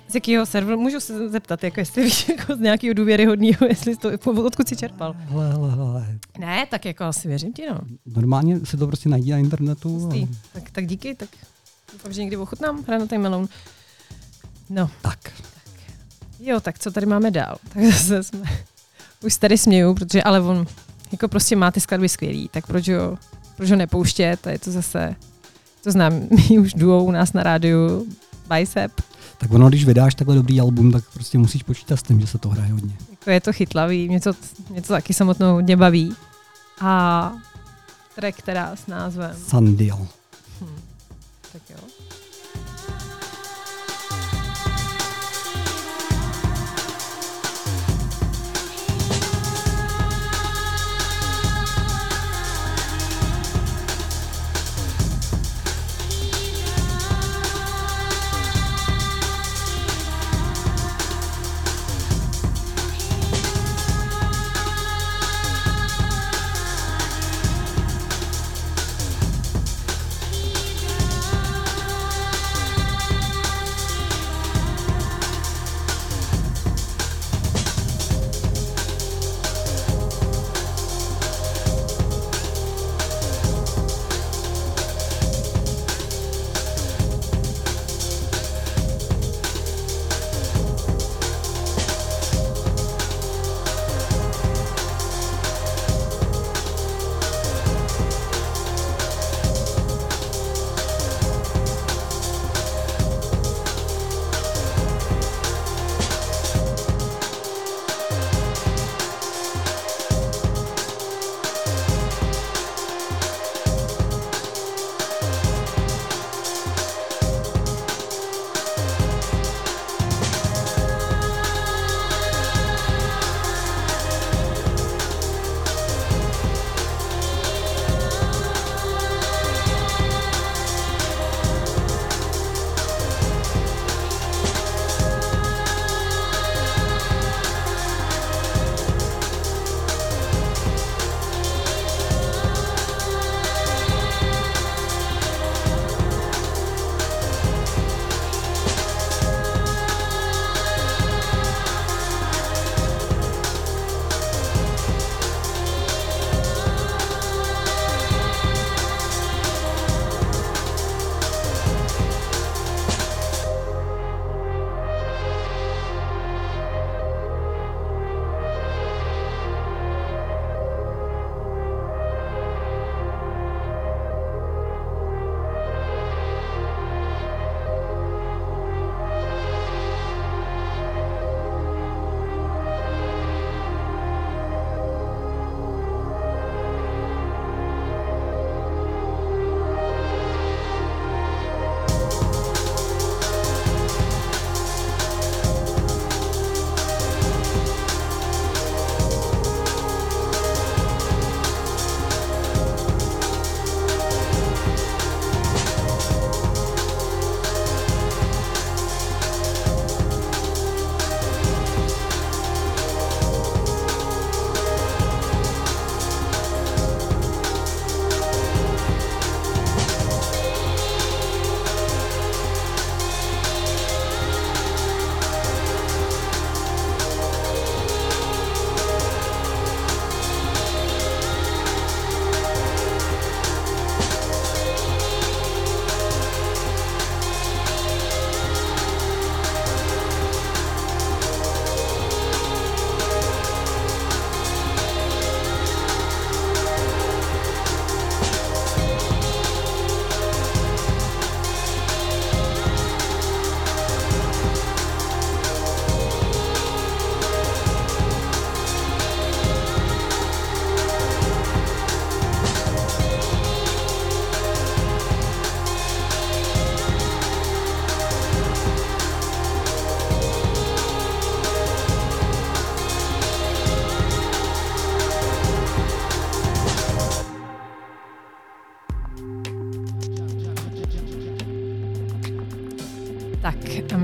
Z 0.09 0.15
jakého 0.15 0.47
serveru? 0.47 0.81
Můžu 0.81 1.01
se 1.01 1.29
zeptat, 1.29 1.65
jako 1.65 1.81
jestli 1.81 2.05
víš 2.05 2.29
jako 2.29 2.57
z 2.57 2.59
nějakého 2.59 2.95
důvěryhodného, 2.95 3.67
jestli 3.69 3.97
to, 3.97 4.11
odkud 4.45 4.69
jsi 4.69 4.77
čerpal? 4.77 5.15
Hele, 5.19 5.53
hele, 5.53 5.71
hele. 5.71 6.19
Ne, 6.39 6.67
tak 6.71 6.85
jako 6.85 7.05
asi 7.05 7.29
věřím 7.29 7.53
ti, 7.53 7.67
no. 7.71 7.79
Normálně 8.07 8.61
si 8.65 8.77
to 8.77 8.87
prostě 8.87 9.09
najdi 9.09 9.33
na 9.33 9.39
internetu. 9.39 10.11
A... 10.13 10.29
Tak, 10.53 10.71
tak 10.71 10.87
díky, 10.87 11.15
tak 11.15 11.29
doufám, 11.93 12.13
že 12.13 12.21
někdy 12.21 12.37
ochutnám 12.37 12.85
hranatý 12.87 13.19
meloun. 13.19 13.49
No. 14.71 14.91
Tak. 15.03 15.19
tak. 15.23 15.33
Jo, 16.41 16.61
tak 16.61 16.79
co 16.79 16.91
tady 16.91 17.07
máme 17.07 17.31
dál? 17.31 17.57
Tak 17.75 17.85
zase 17.85 18.23
jsme, 18.23 18.43
už 19.25 19.37
tady 19.37 19.59
směju, 19.59 19.95
protože 19.95 20.23
ale 20.23 20.41
on 20.41 20.67
jako 21.13 21.29
prostě 21.29 21.57
má 21.57 21.71
ty 21.71 21.81
skladby 21.81 22.09
skvělý, 22.09 22.49
tak 22.53 22.67
proč 22.67 22.89
ho, 22.89 23.19
proč 23.57 23.71
ho 23.71 23.77
nepouštět? 23.77 24.47
A 24.47 24.51
je 24.51 24.59
to 24.59 24.71
zase, 24.71 25.15
to 25.85 25.93
znám 25.93 26.13
my 26.51 26.59
už 26.59 26.75
duo 26.75 27.05
u 27.05 27.11
nás 27.11 27.33
na 27.33 27.43
rádiu, 27.43 28.07
Bicep. 28.55 28.93
Tak 29.39 29.53
ono, 29.53 29.69
když 29.69 29.85
vydáš 29.85 30.15
takhle 30.15 30.37
dobrý 30.37 30.61
album, 30.61 30.93
tak 30.93 31.05
prostě 31.15 31.39
musíš 31.39 31.63
počítat 31.63 31.97
s 31.97 32.03
tím, 32.03 32.21
že 32.21 32.27
se 32.27 32.39
to 32.39 32.49
hraje 32.49 32.73
hodně. 32.73 32.97
Jako 33.11 33.31
je 33.31 33.41
to 33.41 33.53
chytlavý, 33.53 34.09
mě 34.09 34.21
to, 34.21 34.33
mě 34.71 34.83
to 34.83 34.89
taky 34.89 35.15
samotnou 35.15 35.53
hodně 35.53 35.77
baví. 35.77 36.15
A 36.81 37.33
track 38.15 38.43
teda 38.43 38.77
s 38.77 38.87
názvem... 38.87 39.37
Sandial. 39.47 40.07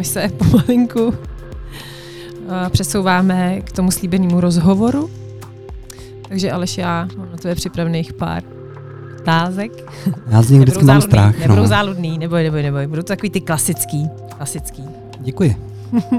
My 0.04 0.08
se 0.08 0.28
pomalinku 0.38 1.14
přesouváme 2.70 3.60
k 3.60 3.72
tomu 3.72 3.90
slíbenému 3.90 4.40
rozhovoru. 4.40 5.10
Takže 6.28 6.52
Aleš, 6.52 6.78
já 6.78 7.08
mám 7.16 7.30
na 7.30 7.36
tebe 7.36 7.54
připravených 7.54 8.12
pár 8.12 8.42
otázek. 9.20 9.72
Já 10.26 10.42
z 10.42 10.50
nich 10.50 10.60
vždycky 10.60 10.84
mám 10.84 11.00
strach. 11.00 11.38
Nebudou 11.38 11.62
no. 11.62 11.66
záludný, 11.66 12.18
neboj, 12.18 12.42
neboj, 12.42 12.62
neboj. 12.62 12.86
Budou 12.86 13.02
to 13.02 13.08
takový 13.08 13.30
ty 13.30 13.40
klasický. 13.40 14.08
klasický. 14.36 14.84
Děkuji. 15.20 15.56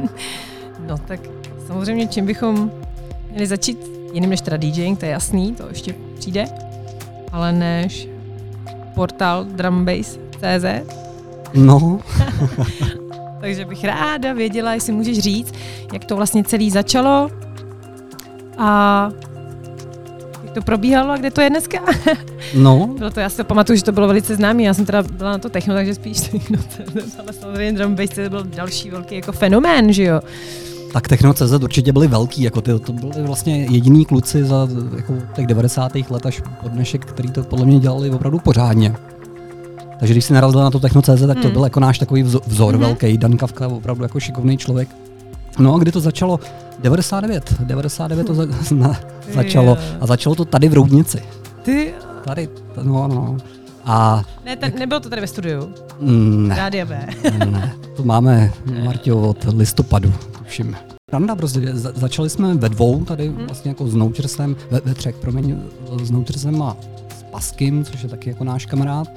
no 0.88 0.98
tak 0.98 1.20
samozřejmě, 1.68 2.08
čím 2.08 2.26
bychom 2.26 2.72
měli 3.30 3.48
začít 3.48 3.78
jiným 4.14 4.30
než 4.30 4.42
teda 4.42 4.58
DJing, 4.58 5.00
to 5.00 5.06
je 5.06 5.12
jasný, 5.12 5.56
to 5.56 5.64
ještě 5.70 5.96
přijde, 6.20 6.46
ale 7.32 7.54
než 7.54 8.08
portál 8.96 9.44
drumbase.cz. 9.44 10.66
No. 11.54 12.00
Takže 13.46 13.66
bych 13.66 13.84
ráda 13.84 14.34
věděla, 14.34 14.74
jestli 14.74 14.94
můžeš 14.94 15.20
říct, 15.20 15.54
jak 15.94 16.06
to 16.06 16.16
vlastně 16.16 16.44
celý 16.44 16.72
začalo 16.72 17.30
a 18.58 19.10
jak 20.44 20.54
to 20.54 20.62
probíhalo 20.62 21.12
a 21.12 21.18
kde 21.18 21.32
to 21.32 21.42
je 21.42 21.50
dneska. 21.50 21.80
No. 22.56 22.96
Bylo 22.98 23.10
to, 23.10 23.20
já 23.20 23.30
si 23.30 23.38
to 23.38 23.44
pamatuju, 23.44 23.78
že 23.78 23.84
to 23.84 23.92
bylo 23.92 24.08
velice 24.08 24.36
známé, 24.36 24.64
já 24.64 24.74
jsem 24.74 24.86
teda 24.86 25.04
byla 25.04 25.32
na 25.32 25.38
to 25.38 25.50
techno, 25.50 25.74
takže 25.74 25.96
spíš 25.96 26.22
techno, 26.30 26.58
ale 27.20 27.34
samozřejmě 27.34 27.72
drum 27.72 27.96
bass 27.96 28.10
to 28.10 28.30
byl 28.30 28.44
další 28.44 28.90
velký 28.90 29.16
jako 29.16 29.32
fenomén, 29.32 29.94
že 29.94 30.04
jo. 30.04 30.20
Tak 30.94 31.08
Techno.cz 31.08 31.52
určitě 31.64 31.94
byli 31.94 32.08
velký, 32.08 32.42
jako 32.42 32.62
ty, 32.62 32.80
to 32.80 32.94
byli 32.94 33.12
vlastně 33.24 33.66
jediní 33.72 34.06
kluci 34.06 34.44
za 34.44 34.68
jako 34.98 35.14
těch 35.36 35.48
90. 35.48 35.92
let 36.10 36.26
až 36.26 36.42
po 36.62 36.70
dnešek, 36.70 37.06
který 37.06 37.32
to 37.32 37.44
podle 37.44 37.66
mě 37.66 37.80
dělali 37.80 38.10
opravdu 38.10 38.40
pořádně. 38.40 38.96
Takže 40.00 40.14
když 40.14 40.26
si 40.26 40.34
narazil 40.34 40.60
na 40.60 40.72
to 40.72 40.80
Techno.cz, 40.80 41.28
tak 41.28 41.40
to 41.40 41.48
mm. 41.48 41.54
byl 41.54 41.64
jako 41.64 41.80
náš 41.80 42.00
takový 42.00 42.24
vzor, 42.24 42.76
mm-hmm. 42.76 42.80
velký. 42.80 43.18
Dan 43.18 43.38
Kavka, 43.38 43.68
opravdu 43.68 44.04
jako 44.04 44.20
šikovný 44.20 44.58
člověk. 44.58 44.90
No 45.60 45.76
a 45.76 45.80
kdy 45.80 45.92
to 45.92 46.00
začalo? 46.00 46.40
99. 46.80 47.54
99 47.60 48.28
to 48.28 48.34
za, 48.34 48.46
na, 48.76 49.00
začalo. 49.34 49.78
A 50.00 50.08
začalo 50.08 50.36
to 50.36 50.46
tady 50.46 50.70
v 50.70 50.74
Roudnici. 50.74 51.22
Ty? 51.64 51.94
Tady, 52.24 52.50
no, 52.84 53.08
no. 53.08 53.38
A 53.86 54.24
ne, 54.46 54.56
ten, 54.56 54.74
nebylo 54.80 55.00
to 55.00 55.10
tady 55.10 55.22
ve 55.22 55.28
studiu? 55.28 55.70
Ne. 56.02 56.56
Rádia 56.56 56.86
B. 56.86 57.08
ne, 57.46 57.74
to 57.96 58.04
máme, 58.04 58.52
Martio, 58.84 59.22
od 59.22 59.46
listopadu, 59.54 60.14
tuším. 60.44 60.76
Randa 61.12 61.36
prostě, 61.36 61.60
za, 61.74 61.92
začali 61.96 62.30
jsme 62.30 62.54
ve 62.54 62.70
dvou 62.70 63.06
tady 63.06 63.28
hmm. 63.28 63.46
vlastně 63.46 63.70
jako 63.72 63.88
s 63.88 63.96
Noučersem, 63.96 64.56
ve, 64.72 64.82
ve 64.86 64.94
třech, 64.94 65.16
promiň, 65.16 65.58
s 66.04 66.12
Noučersem 66.12 66.62
a 66.62 66.78
s 67.20 67.24
Paskim, 67.24 67.86
což 67.86 68.04
je 68.04 68.10
taky 68.10 68.30
jako 68.30 68.44
náš 68.44 68.66
kamarád. 68.66 69.08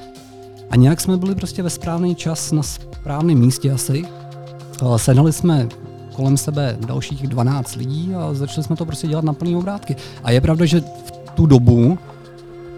A 0.70 0.76
nějak 0.76 1.00
jsme 1.00 1.16
byli 1.16 1.34
prostě 1.34 1.62
ve 1.62 1.70
správný 1.70 2.14
čas 2.14 2.52
na 2.52 2.62
správném 2.62 3.38
místě 3.38 3.72
asi. 3.72 4.04
Sehnali 4.96 5.32
jsme 5.32 5.68
kolem 6.16 6.36
sebe 6.36 6.76
dalších 6.86 7.28
12 7.28 7.76
lidí 7.76 8.14
a 8.14 8.34
začali 8.34 8.64
jsme 8.64 8.76
to 8.76 8.86
prostě 8.86 9.08
dělat 9.08 9.24
na 9.24 9.32
plný 9.32 9.56
obrátky. 9.56 9.96
A 10.22 10.30
je 10.30 10.40
pravda, 10.40 10.66
že 10.66 10.80
v 10.80 11.30
tu 11.34 11.46
dobu 11.46 11.98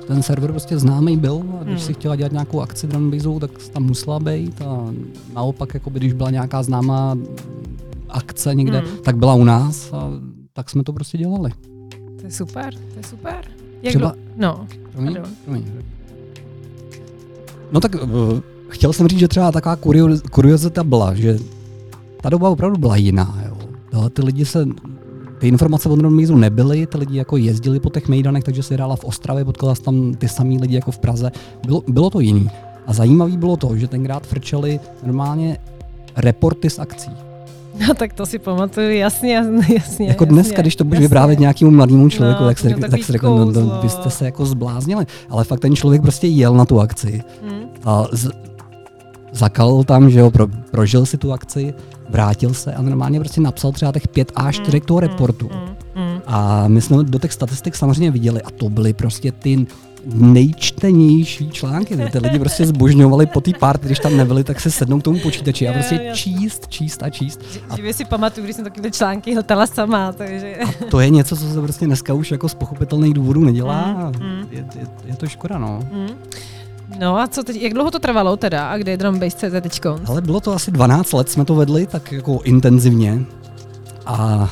ten 0.07 0.23
server 0.23 0.51
prostě 0.51 0.79
známý 0.79 1.17
byl 1.17 1.43
a 1.61 1.65
když 1.65 1.77
hmm. 1.77 1.87
si 1.87 1.95
chtěla 1.95 2.17
dělat 2.17 2.33
nějakou 2.33 2.61
akci 2.61 2.87
Drumbaseou, 2.87 3.41
tak 3.41 3.51
tam 3.73 3.83
musela 3.83 4.21
být 4.21 4.63
a 4.63 4.93
naopak, 5.35 5.75
jako 5.75 5.91
když 5.91 6.13
byla 6.13 6.31
nějaká 6.31 6.63
známá 6.63 7.19
akce 8.09 8.55
někde, 8.55 8.79
hmm. 8.79 8.99
tak 9.05 9.17
byla 9.17 9.35
u 9.35 9.45
nás 9.45 9.93
a 9.93 10.11
tak 10.53 10.71
jsme 10.71 10.83
to 10.83 10.93
prostě 10.93 11.19
dělali. 11.19 11.51
To 12.21 12.27
je 12.27 12.31
super, 12.31 12.75
to 12.75 12.97
je 12.97 13.03
super. 13.03 13.45
Jak 13.83 13.93
Třeba, 13.93 14.15
no, 14.37 14.67
promiň, 14.93 15.17
promiň. 15.45 15.65
No 17.73 17.81
tak 17.81 17.95
uh, 17.95 18.41
chtěl 18.69 18.93
jsem 18.93 19.09
říct, 19.09 19.19
že 19.19 19.29
třeba 19.29 19.53
taková 19.53 19.77
kuriozita 20.31 20.85
byla, 20.85 21.15
že 21.15 21.39
ta 22.21 22.29
doba 22.29 22.49
opravdu 22.49 22.79
byla 22.79 22.97
jiná. 22.97 23.39
Jo. 23.49 24.09
Ty 24.11 24.23
lidi 24.23 24.45
se 24.45 24.67
ty 25.39 25.49
informace 25.49 25.89
o 25.89 25.97
Mízu 25.97 26.37
nebyly, 26.37 26.87
ty 26.87 26.99
lidi 26.99 27.19
jako 27.19 27.37
jezdili 27.37 27.81
po 27.81 27.91
těch 27.91 28.09
mejdanech, 28.09 28.45
takže 28.45 28.63
se 28.63 28.75
hrála 28.75 28.97
v 28.97 29.05
Ostravě, 29.05 29.45
potkala 29.45 29.75
tam 29.75 30.15
ty 30.15 30.29
samý 30.29 30.59
lidi 30.59 30.75
jako 30.75 30.91
v 30.91 30.99
Praze. 30.99 31.33
Bylo, 31.67 31.83
bylo 31.89 32.11
to 32.11 32.21
jiný. 32.21 32.51
A 32.87 32.93
zajímavý 32.93 33.37
bylo 33.37 33.57
to, 33.57 33.77
že 33.77 33.89
tenkrát 33.89 34.27
frčeli 34.27 34.81
normálně 35.03 35.59
reporty 36.17 36.71
z 36.71 36.79
akcí. 36.79 37.30
No 37.89 37.95
tak 37.95 38.13
to 38.13 38.27
si 38.27 38.39
pamatuju, 38.39 38.91
jasně, 38.91 39.35
jasně. 39.35 39.75
jasně 39.75 40.09
jako 40.09 40.25
dneska, 40.25 40.53
jasně, 40.53 40.63
když 40.63 40.77
to 40.77 40.85
budeš 40.85 41.01
vyprávět 41.01 41.39
nějakému 41.39 41.71
mladému 41.71 42.09
člověku, 42.09 42.43
no, 42.43 42.49
tak, 42.49 42.59
se, 42.59 42.75
tak 42.91 43.05
si 43.05 43.13
řekl, 43.13 43.37
no, 43.37 43.45
no, 43.45 43.79
byste 43.83 44.11
se 44.11 44.25
jako 44.25 44.47
zbláznili. 44.47 45.07
Ale 45.29 45.45
fakt 45.45 45.61
ten 45.61 45.77
člověk 45.77 46.03
prostě 46.03 46.27
jel 46.27 46.55
na 46.55 46.65
tu 46.65 46.81
akci 46.81 47.23
hmm. 47.49 47.63
a 47.85 48.05
z, 48.13 48.31
zakal 49.33 49.85
tam, 49.85 50.11
že 50.11 50.19
jo, 50.21 50.31
pro, 50.31 50.47
prožil 50.71 51.07
si 51.07 51.19
tu 51.19 51.33
akci, 51.33 51.75
vrátil 52.09 52.55
se 52.55 52.73
a 52.73 52.83
normálně 52.83 53.21
prostě 53.21 53.41
napsal 53.41 53.73
třeba 53.73 53.93
těch 53.93 54.09
pět 54.09 54.33
a 54.35 54.53
čtyřek 54.53 54.85
toho 54.85 55.01
hmm, 55.01 55.09
reportu. 55.09 55.51
Hmm, 55.53 55.77
hmm. 55.95 56.21
A 56.27 56.69
my 56.69 56.81
jsme 56.81 57.05
do 57.05 57.19
těch 57.19 57.33
statistik 57.33 57.77
samozřejmě 57.77 58.11
viděli 58.11 58.43
a 58.43 58.51
to 58.51 58.69
byly 58.69 58.93
prostě 58.93 59.33
ty 59.33 59.67
nejčtenější 60.05 61.51
články. 61.51 61.97
Ty 61.97 62.19
lidi 62.19 62.39
prostě 62.39 62.67
zbožňovali 62.67 63.27
po 63.27 63.41
té 63.41 63.51
party, 63.59 63.87
když 63.87 63.99
tam 63.99 64.17
nebyli, 64.17 64.45
tak 64.45 64.61
se 64.61 64.71
sednou 64.71 65.01
k 65.01 65.03
tomu 65.03 65.19
počítači 65.19 65.69
a 65.69 65.73
prostě 65.73 66.11
číst, 66.15 66.69
číst 66.69 67.03
a 67.03 67.11
číst. 67.11 67.41
A 67.71 67.77
Živě 67.77 67.95
si 67.95 68.05
pamatuju, 68.05 68.45
když 68.45 68.57
jsem 68.57 68.65
takové 68.65 68.91
články 68.91 69.35
hltala 69.35 69.67
sama. 69.67 70.13
Takže... 70.13 70.57
A 70.57 70.85
to 70.91 71.01
je 71.01 71.11
něco, 71.11 71.37
co 71.37 71.49
se 71.55 71.61
prostě 71.61 71.87
dneska 71.87 72.15
už 72.15 72.31
jako 72.31 72.49
z 72.49 72.55
pochopitelných 72.55 73.15
důvodů 73.15 73.45
nedělá. 73.45 74.13
Mm, 74.21 74.27
mm. 74.27 74.47
Je, 74.51 74.59
je, 74.59 74.87
je, 75.05 75.17
to 75.17 75.27
škoda, 75.27 75.59
no. 75.59 75.89
Mm. 75.93 76.09
No 76.99 77.19
a 77.19 77.27
co 77.27 77.43
teď, 77.43 77.63
jak 77.63 77.73
dlouho 77.73 77.91
to 77.91 77.99
trvalo 77.99 78.37
teda 78.37 78.71
a 78.71 78.77
kde 78.77 78.91
je 78.93 78.97
Drumbase.cz 78.97 79.53
teďko? 79.61 80.01
Ale 80.07 80.21
bylo 80.21 80.41
to 80.41 80.53
asi 80.53 80.71
12 80.71 81.13
let, 81.13 81.29
jsme 81.29 81.45
to 81.45 81.55
vedli 81.55 81.87
tak 81.87 82.13
jako 82.13 82.41
intenzivně 82.45 83.25
a 84.07 84.51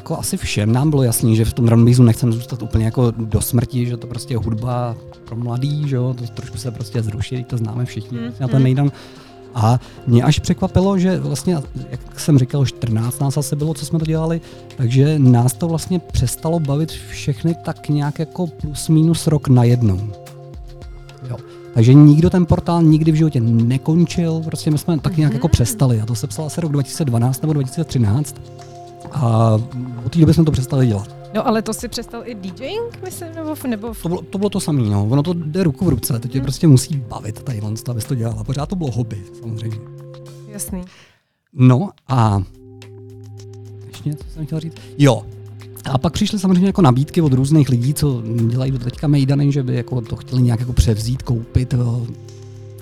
jako 0.00 0.18
asi 0.18 0.36
všem 0.36 0.72
nám 0.72 0.90
bylo 0.90 1.02
jasný, 1.02 1.36
že 1.36 1.44
v 1.44 1.52
tom 1.52 1.66
drumbaseu 1.66 2.02
nechceme 2.02 2.32
zůstat 2.32 2.62
úplně 2.62 2.84
jako 2.84 3.10
do 3.10 3.40
smrti, 3.40 3.86
že 3.86 3.96
to 3.96 4.06
prostě 4.06 4.34
je 4.34 4.38
hudba 4.38 4.96
pro 5.24 5.36
mladý, 5.36 5.88
že 5.88 5.96
jo, 5.96 6.14
to 6.18 6.24
trošku 6.26 6.58
se 6.58 6.70
prostě 6.70 7.02
zruší, 7.02 7.44
to 7.44 7.56
známe 7.56 7.84
všichni 7.84 8.18
mm, 8.18 8.32
na 8.40 8.48
ten 8.48 8.62
nejdan. 8.62 8.92
A 9.54 9.80
mě 10.06 10.22
až 10.22 10.38
překvapilo, 10.38 10.98
že 10.98 11.20
vlastně, 11.20 11.58
jak 11.90 12.20
jsem 12.20 12.38
říkal, 12.38 12.66
14 12.66 13.20
nás 13.20 13.36
asi 13.36 13.56
bylo, 13.56 13.74
co 13.74 13.86
jsme 13.86 13.98
to 13.98 14.04
dělali, 14.04 14.40
takže 14.76 15.18
nás 15.18 15.52
to 15.52 15.68
vlastně 15.68 15.98
přestalo 15.98 16.60
bavit 16.60 16.90
všechny 16.90 17.54
tak 17.64 17.88
nějak 17.88 18.18
jako 18.18 18.46
plus 18.46 18.88
minus 18.88 19.26
rok 19.26 19.48
na 19.48 19.64
jednou. 19.64 20.00
Jo. 21.30 21.36
Takže 21.74 21.94
nikdo 21.94 22.30
ten 22.30 22.46
portál 22.46 22.82
nikdy 22.82 23.12
v 23.12 23.14
životě 23.14 23.40
nekončil, 23.40 24.42
prostě 24.44 24.70
my 24.70 24.78
jsme 24.78 24.98
tak 24.98 25.16
nějak 25.16 25.32
jako 25.32 25.48
mhm. 25.48 25.52
přestali 25.52 26.00
a 26.00 26.06
to 26.06 26.14
se 26.14 26.26
psal 26.26 26.46
asi 26.46 26.60
rok 26.60 26.72
2012 26.72 27.42
nebo 27.42 27.52
2013 27.52 28.36
a 29.12 29.54
od 30.06 30.12
té 30.12 30.18
doby 30.18 30.34
jsme 30.34 30.44
to 30.44 30.52
přestali 30.52 30.86
dělat. 30.86 31.20
No 31.34 31.46
ale 31.46 31.62
to 31.62 31.74
si 31.74 31.88
přestal 31.88 32.22
i 32.24 32.34
DJing, 32.34 33.02
myslím, 33.04 33.28
nebo... 33.34 33.54
nebo... 33.68 33.94
To, 34.02 34.08
bylo, 34.08 34.22
to 34.22 34.38
bylo 34.38 34.50
to 34.50 34.60
samé, 34.60 34.82
no. 34.82 35.06
Ono 35.10 35.22
to 35.22 35.32
jde 35.32 35.62
ruku 35.62 35.84
v 35.84 35.88
ruce, 35.88 36.18
to 36.18 36.28
tě 36.28 36.38
hmm. 36.38 36.44
prostě 36.44 36.66
musí 36.66 36.96
bavit 36.96 37.42
tadyhle, 37.42 37.72
abys 37.90 38.04
to 38.04 38.14
dělala. 38.14 38.44
Pořád 38.44 38.68
to 38.68 38.76
bylo 38.76 38.90
hobby, 38.90 39.22
samozřejmě. 39.40 39.78
Jasný. 40.48 40.82
No 41.52 41.90
a... 42.08 42.42
Ještě 43.86 44.08
něco 44.08 44.24
jsem 44.34 44.46
chtěl 44.46 44.60
říct. 44.60 44.74
Jo, 44.98 45.22
a 45.84 45.98
pak 45.98 46.12
přišly 46.12 46.38
samozřejmě 46.38 46.66
jako 46.66 46.82
nabídky 46.82 47.20
od 47.20 47.32
různých 47.32 47.68
lidí, 47.68 47.94
co 47.94 48.22
dělají 48.48 48.70
do 48.70 48.78
teďka 48.78 49.06
mejdany, 49.06 49.52
že 49.52 49.62
by 49.62 49.76
jako 49.76 50.00
to 50.00 50.16
chtěli 50.16 50.42
nějak 50.42 50.60
jako 50.60 50.72
převzít, 50.72 51.22
koupit, 51.22 51.74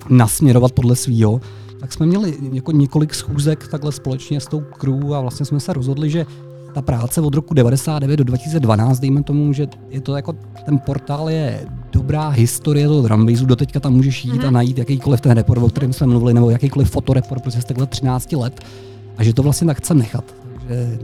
nasměrovat 0.08 0.72
podle 0.72 0.96
svýho 0.96 1.40
tak 1.80 1.92
jsme 1.92 2.06
měli 2.06 2.34
jako 2.52 2.72
několik 2.72 3.14
schůzek 3.14 3.68
takhle 3.68 3.92
společně 3.92 4.40
s 4.40 4.46
tou 4.46 4.60
crew 4.60 5.14
a 5.14 5.20
vlastně 5.20 5.46
jsme 5.46 5.60
se 5.60 5.72
rozhodli, 5.72 6.10
že 6.10 6.26
ta 6.74 6.82
práce 6.82 7.20
od 7.20 7.34
roku 7.34 7.54
99 7.54 8.16
do 8.16 8.24
2012, 8.24 9.00
dejme 9.00 9.22
tomu, 9.22 9.52
že 9.52 9.66
je 9.88 10.00
to 10.00 10.16
jako, 10.16 10.32
ten 10.64 10.78
portál 10.78 11.30
je 11.30 11.66
dobrá 11.92 12.28
historie 12.28 12.88
toho 12.88 13.02
drumbaseu, 13.02 13.46
do 13.46 13.56
teďka 13.56 13.80
tam 13.80 13.92
můžeš 13.92 14.24
jít 14.24 14.32
mm-hmm. 14.32 14.42
a 14.42 14.44
mhm. 14.44 14.54
najít 14.54 14.78
jakýkoliv 14.78 15.20
ten 15.20 15.32
report, 15.32 15.62
o 15.62 15.68
kterém 15.68 15.92
jsme 15.92 16.06
mluvili, 16.06 16.34
nebo 16.34 16.50
jakýkoliv 16.50 16.90
fotoreport 16.90 17.42
prostě 17.42 17.62
z 17.62 17.64
takhle 17.64 17.86
13 17.86 18.32
let 18.32 18.60
a 19.16 19.24
že 19.24 19.34
to 19.34 19.42
vlastně 19.42 19.66
tak 19.66 19.76
chce 19.76 19.94
nechat. 19.94 20.24
Takže 20.52 20.98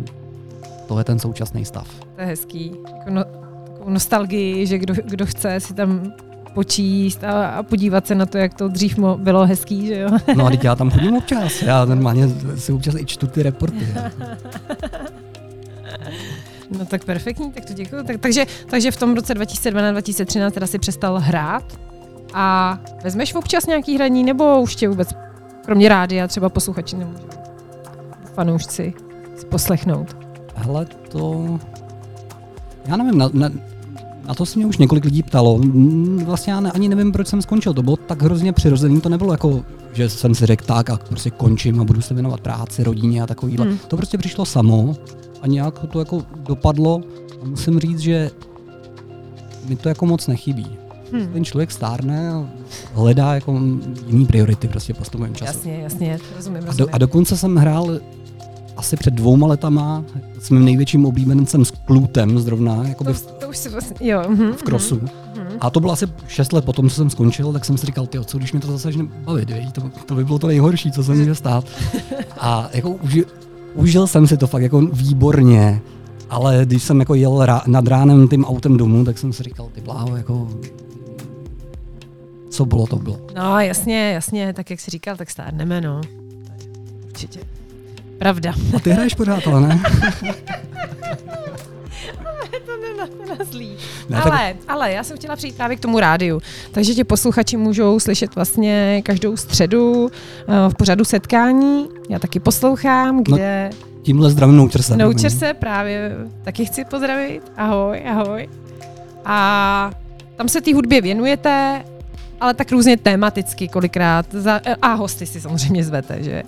to 0.88 0.98
je 0.98 1.04
ten 1.04 1.18
současný 1.18 1.64
stav. 1.64 1.88
To 2.14 2.20
je 2.20 2.26
hezký. 2.26 2.72
Jako 2.98 3.10
no, 3.10 3.24
takovou 3.66 3.90
nostalgii, 3.90 4.66
že 4.66 4.78
kdo, 4.78 4.94
kdo 5.04 5.26
chce 5.26 5.60
si 5.60 5.74
tam 5.74 6.12
počíst 6.54 7.24
a, 7.24 7.48
a 7.48 7.62
podívat 7.62 8.06
se 8.06 8.14
na 8.14 8.26
to, 8.26 8.38
jak 8.38 8.54
to 8.54 8.68
dřív 8.68 8.98
mo- 8.98 9.18
bylo 9.18 9.46
hezký, 9.46 9.86
že 9.86 9.98
jo? 9.98 10.08
No 10.36 10.46
a 10.46 10.50
teď 10.50 10.64
já 10.64 10.74
tam 10.74 10.90
chodím 10.90 11.16
občas, 11.16 11.62
já 11.62 11.84
normálně 11.84 12.28
si 12.56 12.72
občas 12.72 12.94
i 12.94 13.06
čtu 13.06 13.26
ty 13.26 13.42
reporty. 13.42 13.88
No 16.78 16.86
tak 16.86 17.04
perfektní, 17.04 17.52
tak 17.52 17.64
to 17.64 17.72
děkuji. 17.72 18.04
Tak, 18.04 18.16
takže, 18.20 18.46
takže 18.70 18.90
v 18.90 18.96
tom 18.96 19.14
roce 19.14 19.34
2012-2013 19.34 20.50
teda 20.50 20.66
si 20.66 20.78
přestal 20.78 21.18
hrát 21.18 21.64
a 22.34 22.78
vezmeš 23.04 23.34
občas 23.34 23.66
nějaký 23.66 23.94
hraní, 23.96 24.24
nebo 24.24 24.60
už 24.60 24.76
tě 24.76 24.88
vůbec, 24.88 25.08
kromě 25.64 25.88
rádia, 25.88 26.28
třeba 26.28 26.48
posluchači 26.48 26.96
nemůžou 26.96 27.24
fanoušci 28.34 28.94
si 29.36 29.46
poslechnout? 29.46 30.16
Hele, 30.54 30.86
to... 31.08 31.58
Já 32.86 32.96
nevím, 32.96 33.18
na, 33.18 33.30
na, 33.32 33.50
A 34.26 34.34
to 34.34 34.46
se 34.46 34.58
mě 34.58 34.66
už 34.66 34.78
několik 34.78 35.04
lidí 35.04 35.22
ptalo. 35.22 35.60
Vlastně 36.24 36.52
já 36.52 36.60
ne, 36.60 36.72
ani 36.72 36.88
nevím, 36.88 37.12
proč 37.12 37.26
jsem 37.26 37.42
skončil. 37.42 37.74
To 37.74 37.82
bylo 37.82 37.96
tak 37.96 38.22
hrozně 38.22 38.52
přirozený. 38.52 39.00
To 39.00 39.08
nebylo 39.08 39.32
jako, 39.32 39.64
že 39.92 40.08
jsem 40.08 40.34
si 40.34 40.46
řekl 40.46 40.64
tak 40.64 40.90
a 40.90 40.96
prostě 40.96 41.30
končím 41.30 41.80
a 41.80 41.84
budu 41.84 42.00
se 42.00 42.14
věnovat 42.14 42.40
práci, 42.40 42.84
rodině 42.84 43.22
a 43.22 43.26
takovýhle. 43.26 43.66
Hmm. 43.66 43.78
To 43.88 43.96
prostě 43.96 44.18
přišlo 44.18 44.44
samo 44.44 44.96
a 45.42 45.46
nějak 45.46 45.78
to 45.90 45.98
jako 45.98 46.22
dopadlo. 46.36 47.00
A 47.42 47.44
musím 47.44 47.80
říct, 47.80 47.98
že 47.98 48.30
mi 49.68 49.76
to 49.76 49.88
jako 49.88 50.06
moc 50.06 50.26
nechybí. 50.26 50.66
Hmm. 51.12 51.26
Ten 51.32 51.44
člověk 51.44 51.70
stárne 51.70 52.30
a 52.30 52.48
hledá 52.94 53.34
jako 53.34 53.60
jiný 54.06 54.26
priority 54.26 54.68
prostě 54.68 54.94
postupem 54.94 55.34
času. 55.34 55.52
Jasně, 55.52 55.80
jasně, 55.82 56.18
rozumím, 56.36 56.62
A, 56.62 56.66
rozumím. 56.66 56.86
do, 56.86 56.94
a 56.94 56.98
dokonce 56.98 57.36
jsem 57.36 57.56
hrál 57.56 57.98
asi 58.76 58.96
před 58.96 59.14
dvouma 59.14 59.46
letama 59.46 60.04
s 60.40 60.50
mým 60.50 60.64
největším 60.64 61.06
oblíbencem 61.06 61.64
s 61.64 61.70
Klutem 61.70 62.38
zrovna, 62.38 62.88
jakoby 62.88 63.12
to, 63.12 63.18
v, 63.18 63.32
to 63.32 63.48
už 63.48 63.56
si 63.56 63.68
vlastně, 63.68 64.10
jo. 64.10 64.22
mhm, 64.28 64.52
v 64.52 64.62
krosu. 64.62 64.94
mhm. 64.94 65.10
A 65.60 65.70
to 65.70 65.80
bylo 65.80 65.92
asi 65.92 66.06
6 66.28 66.52
let 66.52 66.64
potom, 66.64 66.88
co 66.88 66.94
jsem 66.94 67.10
skončil, 67.10 67.52
tak 67.52 67.64
jsem 67.64 67.78
si 67.78 67.86
říkal, 67.86 68.06
ty 68.06 68.18
co 68.24 68.38
když 68.38 68.52
mě 68.52 68.60
to 68.60 68.66
zase 68.66 68.82
začne 68.82 69.04
bavit, 69.24 69.50
viď? 69.50 69.72
To, 69.72 69.82
to 70.06 70.14
by 70.14 70.24
bylo 70.24 70.38
to 70.38 70.46
nejhorší, 70.46 70.92
co 70.92 71.04
se 71.04 71.14
může 71.14 71.34
stát. 71.34 71.64
A 72.38 72.68
jako 72.72 72.90
uži, 72.90 73.24
užil 73.74 74.06
jsem 74.06 74.26
si 74.26 74.36
to 74.36 74.46
fakt 74.46 74.62
jako 74.62 74.80
výborně, 74.80 75.80
ale 76.30 76.60
když 76.64 76.82
jsem 76.82 77.00
jako 77.00 77.14
jel 77.14 77.46
rá, 77.46 77.62
nad 77.66 77.88
ránem 77.88 78.28
tím 78.28 78.44
autem 78.44 78.76
domů, 78.76 79.04
tak 79.04 79.18
jsem 79.18 79.32
si 79.32 79.42
říkal, 79.42 79.68
ty 79.72 79.80
bláho, 79.80 80.16
jako 80.16 80.48
co 82.50 82.64
bylo, 82.64 82.86
to 82.86 82.96
bylo. 82.96 83.20
No 83.36 83.60
jasně, 83.60 84.12
jasně, 84.12 84.52
tak 84.52 84.70
jak 84.70 84.80
jsi 84.80 84.90
říkal, 84.90 85.16
tak 85.16 85.30
stárneme, 85.30 85.80
no. 85.80 86.00
Určitě. 87.06 87.40
Pravda. 88.24 88.54
A 88.76 88.80
ty 88.80 88.90
hraješ 88.90 89.14
pořád, 89.14 89.46
ale 89.46 89.60
ne? 89.60 89.82
Ne, 94.08 94.16
tak- 94.22 94.26
ale, 94.26 94.54
ale 94.68 94.92
já 94.92 95.04
jsem 95.04 95.16
chtěla 95.16 95.36
přijít 95.36 95.56
právě 95.56 95.76
k 95.76 95.80
tomu 95.80 96.00
rádiu. 96.00 96.40
Takže 96.70 96.94
tě 96.94 97.04
posluchači 97.04 97.56
můžou 97.56 98.00
slyšet 98.00 98.34
vlastně 98.34 99.02
každou 99.04 99.36
středu 99.36 100.08
eh, 100.08 100.52
v 100.68 100.74
pořadu 100.74 101.04
setkání. 101.04 101.88
Já 102.10 102.18
taky 102.18 102.40
poslouchám, 102.40 103.24
kde 103.24 103.70
Tímhle 104.02 104.30
zdravím 104.30 104.56
Noučer 104.56 104.82
se. 104.82 104.96
Noučer 104.96 105.30
se 105.30 105.54
právě 105.54 106.16
taky 106.44 106.64
chci 106.64 106.84
pozdravit. 106.84 107.42
Ahoj, 107.56 108.02
ahoj. 108.10 108.48
A 109.24 109.90
tam 110.36 110.48
se 110.48 110.60
té 110.60 110.74
hudbě 110.74 111.00
věnujete, 111.00 111.84
ale 112.40 112.54
tak 112.54 112.72
různě 112.72 112.96
tematicky 112.96 113.68
kolikrát. 113.68 114.26
Za, 114.32 114.60
a 114.82 114.92
hosty 114.94 115.26
si 115.26 115.40
samozřejmě 115.40 115.84
zvete, 115.84 116.22
že? 116.22 116.42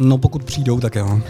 No 0.00 0.18
pokud 0.18 0.44
přijdou, 0.44 0.80
tak 0.80 0.94
jo. 0.94 1.20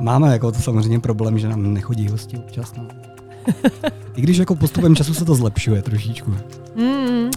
Máme 0.00 0.32
jako 0.32 0.52
to 0.52 0.58
samozřejmě 0.58 1.00
problém, 1.00 1.38
že 1.38 1.48
nám 1.48 1.74
nechodí 1.74 2.08
hosti 2.08 2.36
občas. 2.36 2.72
No. 2.76 2.88
I 4.16 4.20
když 4.20 4.38
jako 4.38 4.54
postupem 4.54 4.96
času 4.96 5.14
se 5.14 5.24
to 5.24 5.34
zlepšuje 5.34 5.82
trošičku. 5.82 6.30
Mm. 6.76 7.30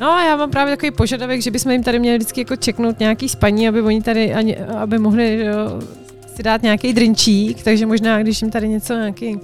No 0.00 0.10
a 0.10 0.24
já 0.24 0.36
mám 0.36 0.50
právě 0.50 0.76
takový 0.76 0.90
požadavek, 0.90 1.42
že 1.42 1.50
bychom 1.50 1.72
jim 1.72 1.82
tady 1.82 1.98
měli 1.98 2.18
vždycky 2.18 2.40
jako 2.40 2.56
čeknout 2.56 3.00
nějaký 3.00 3.28
spaní, 3.28 3.68
aby 3.68 3.82
oni 3.82 4.02
tady, 4.02 4.34
ani, 4.34 4.56
aby 4.56 4.98
mohli 4.98 5.44
jo, 5.44 5.80
si 6.36 6.42
dát 6.42 6.62
nějaký 6.62 6.92
drinčík, 6.92 7.62
takže 7.62 7.86
možná, 7.86 8.22
když 8.22 8.42
jim 8.42 8.50
tady 8.50 8.68
něco, 8.68 8.94
nějaký 8.94 9.38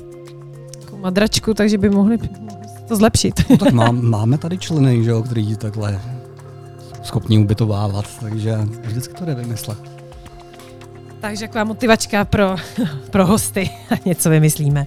jako 0.80 0.96
madračku, 0.96 1.54
takže 1.54 1.78
by 1.78 1.90
mohli, 1.90 2.16
mohli 2.16 2.66
to 2.88 2.96
zlepšit. 2.96 3.35
No 3.50 3.56
tak 3.56 3.72
má, 3.72 3.90
máme 3.90 4.38
tady 4.38 4.59
členy, 4.59 5.04
že 5.04 5.11
jo, 5.11 5.22
který 5.22 5.56
takhle 5.56 6.00
jsou 7.02 7.06
schopní 7.08 7.38
ubytovávat, 7.38 8.04
takže 8.20 8.56
vždycky 8.82 9.14
to 9.14 9.24
jde 9.24 9.34
vymyslet. 9.34 9.78
Takže 11.20 11.46
taková 11.48 11.64
motivačka 11.64 12.24
pro, 12.24 12.56
pro 13.10 13.26
hosty 13.26 13.70
a 13.90 13.94
něco 14.04 14.30
vymyslíme. 14.30 14.86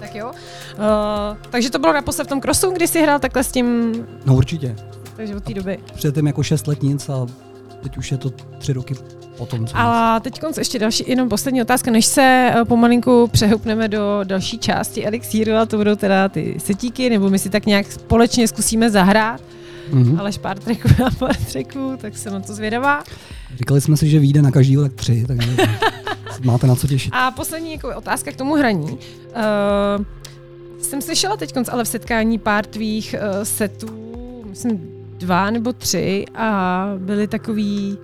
Tak 0.00 0.14
jo. 0.14 0.26
Uh, 0.28 1.36
takže 1.50 1.70
to 1.70 1.78
bylo 1.78 1.92
naposled 1.92 2.24
v 2.24 2.28
tom 2.28 2.40
crossu, 2.40 2.70
kdy 2.70 2.88
jsi 2.88 3.02
hrál 3.02 3.18
takhle 3.18 3.44
s 3.44 3.52
tím, 3.52 3.94
No 4.24 4.34
určitě. 4.36 4.76
takže 5.16 5.36
od 5.36 5.44
té 5.44 5.54
doby. 5.54 5.78
Předtím 5.94 6.26
jako 6.26 6.42
6 6.42 6.66
let 6.66 6.82
nic 6.82 7.08
a 7.08 7.26
teď 7.82 7.96
už 7.96 8.12
je 8.12 8.18
to 8.18 8.30
tři 8.58 8.72
roky 8.72 8.94
potom. 9.38 9.66
Co 9.66 9.76
A 9.76 10.20
teď 10.20 10.40
ještě 10.58 10.78
další, 10.78 11.04
jenom 11.06 11.28
poslední 11.28 11.62
otázka, 11.62 11.90
než 11.90 12.06
se 12.06 12.52
eh, 12.54 12.64
pomalinku 12.64 13.28
přehoupneme 13.32 13.88
do 13.88 14.20
další 14.24 14.58
části 14.58 15.06
Elixíru, 15.06 15.54
a 15.54 15.66
to 15.66 15.76
budou 15.76 15.94
teda 15.96 16.28
ty 16.28 16.54
setíky, 16.58 17.10
nebo 17.10 17.30
my 17.30 17.38
si 17.38 17.50
tak 17.50 17.66
nějak 17.66 17.92
společně 17.92 18.48
zkusíme 18.48 18.90
zahrát, 18.90 19.40
mhm. 19.92 20.20
ale 20.20 20.30
pár 20.40 20.58
tracků 20.58 20.88
a 21.06 21.10
pár 21.18 21.36
tracků, 21.36 21.92
tak 22.00 22.18
jsem 22.18 22.32
na 22.32 22.40
to 22.40 22.54
zvědavá. 22.54 23.04
Říkali 23.58 23.80
jsme 23.80 23.96
si, 23.96 24.10
že 24.10 24.18
vyjde 24.18 24.42
na 24.42 24.50
každýho 24.50 24.82
tak 24.82 24.92
tři, 24.92 25.24
takže 25.26 25.56
máte 26.44 26.66
na 26.66 26.74
co 26.74 26.86
těšit. 26.86 27.12
A 27.14 27.30
poslední 27.30 27.72
jako 27.72 27.96
otázka 27.96 28.32
k 28.32 28.36
tomu 28.36 28.54
hraní. 28.54 28.90
Uh, 28.92 30.04
jsem 30.80 31.02
slyšela 31.02 31.36
teď 31.36 31.54
ale 31.70 31.84
v 31.84 31.88
setkání 31.88 32.38
pár 32.38 32.66
tvých 32.66 33.14
uh, 33.18 33.42
setů, 33.42 34.44
myslím 34.46 34.80
dva 35.18 35.50
nebo 35.50 35.72
tři, 35.72 36.24
a 36.34 36.86
byly 36.98 37.26
takový 37.26 37.98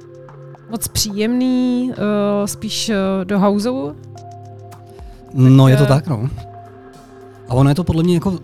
moc 0.71 0.89
příjemný, 0.89 1.91
uh, 1.91 2.47
spíš 2.47 2.89
uh, 2.89 3.25
do 3.25 3.39
houseu. 3.39 3.97
No 5.35 5.69
je 5.69 5.77
to 5.77 5.87
tak, 5.87 6.07
no. 6.07 6.29
A 7.49 7.55
ono 7.55 7.69
je 7.69 7.75
to 7.75 7.85
podle 7.85 8.03
mě 8.03 8.15
jako 8.15 8.39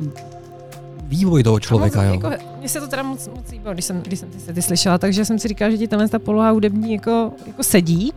vývoj 1.03 1.43
toho 1.43 1.61
člověka, 1.61 2.03
jo. 2.03 2.13
jako, 2.15 2.31
mně 2.67 2.71
se 2.71 2.81
to 2.81 2.87
teda 2.87 3.03
moc, 3.03 3.29
moc 3.29 3.51
líbilo, 3.51 3.75
když 3.75 3.85
jsem, 3.85 4.01
když 4.01 4.19
jsem 4.21 4.29
ty 4.31 4.41
sety 4.41 4.63
slyšela, 4.63 4.99
takže 4.99 5.25
jsem 5.25 5.39
si 5.39 5.49
říkala, 5.49 5.71
že 5.71 5.79
ti 5.79 5.89
tahle 5.89 6.09
ta 6.09 6.19
poloha 6.19 6.51
hudební 6.51 6.93
jako, 6.93 7.33
jako 7.47 7.63
sedí. 7.63 8.13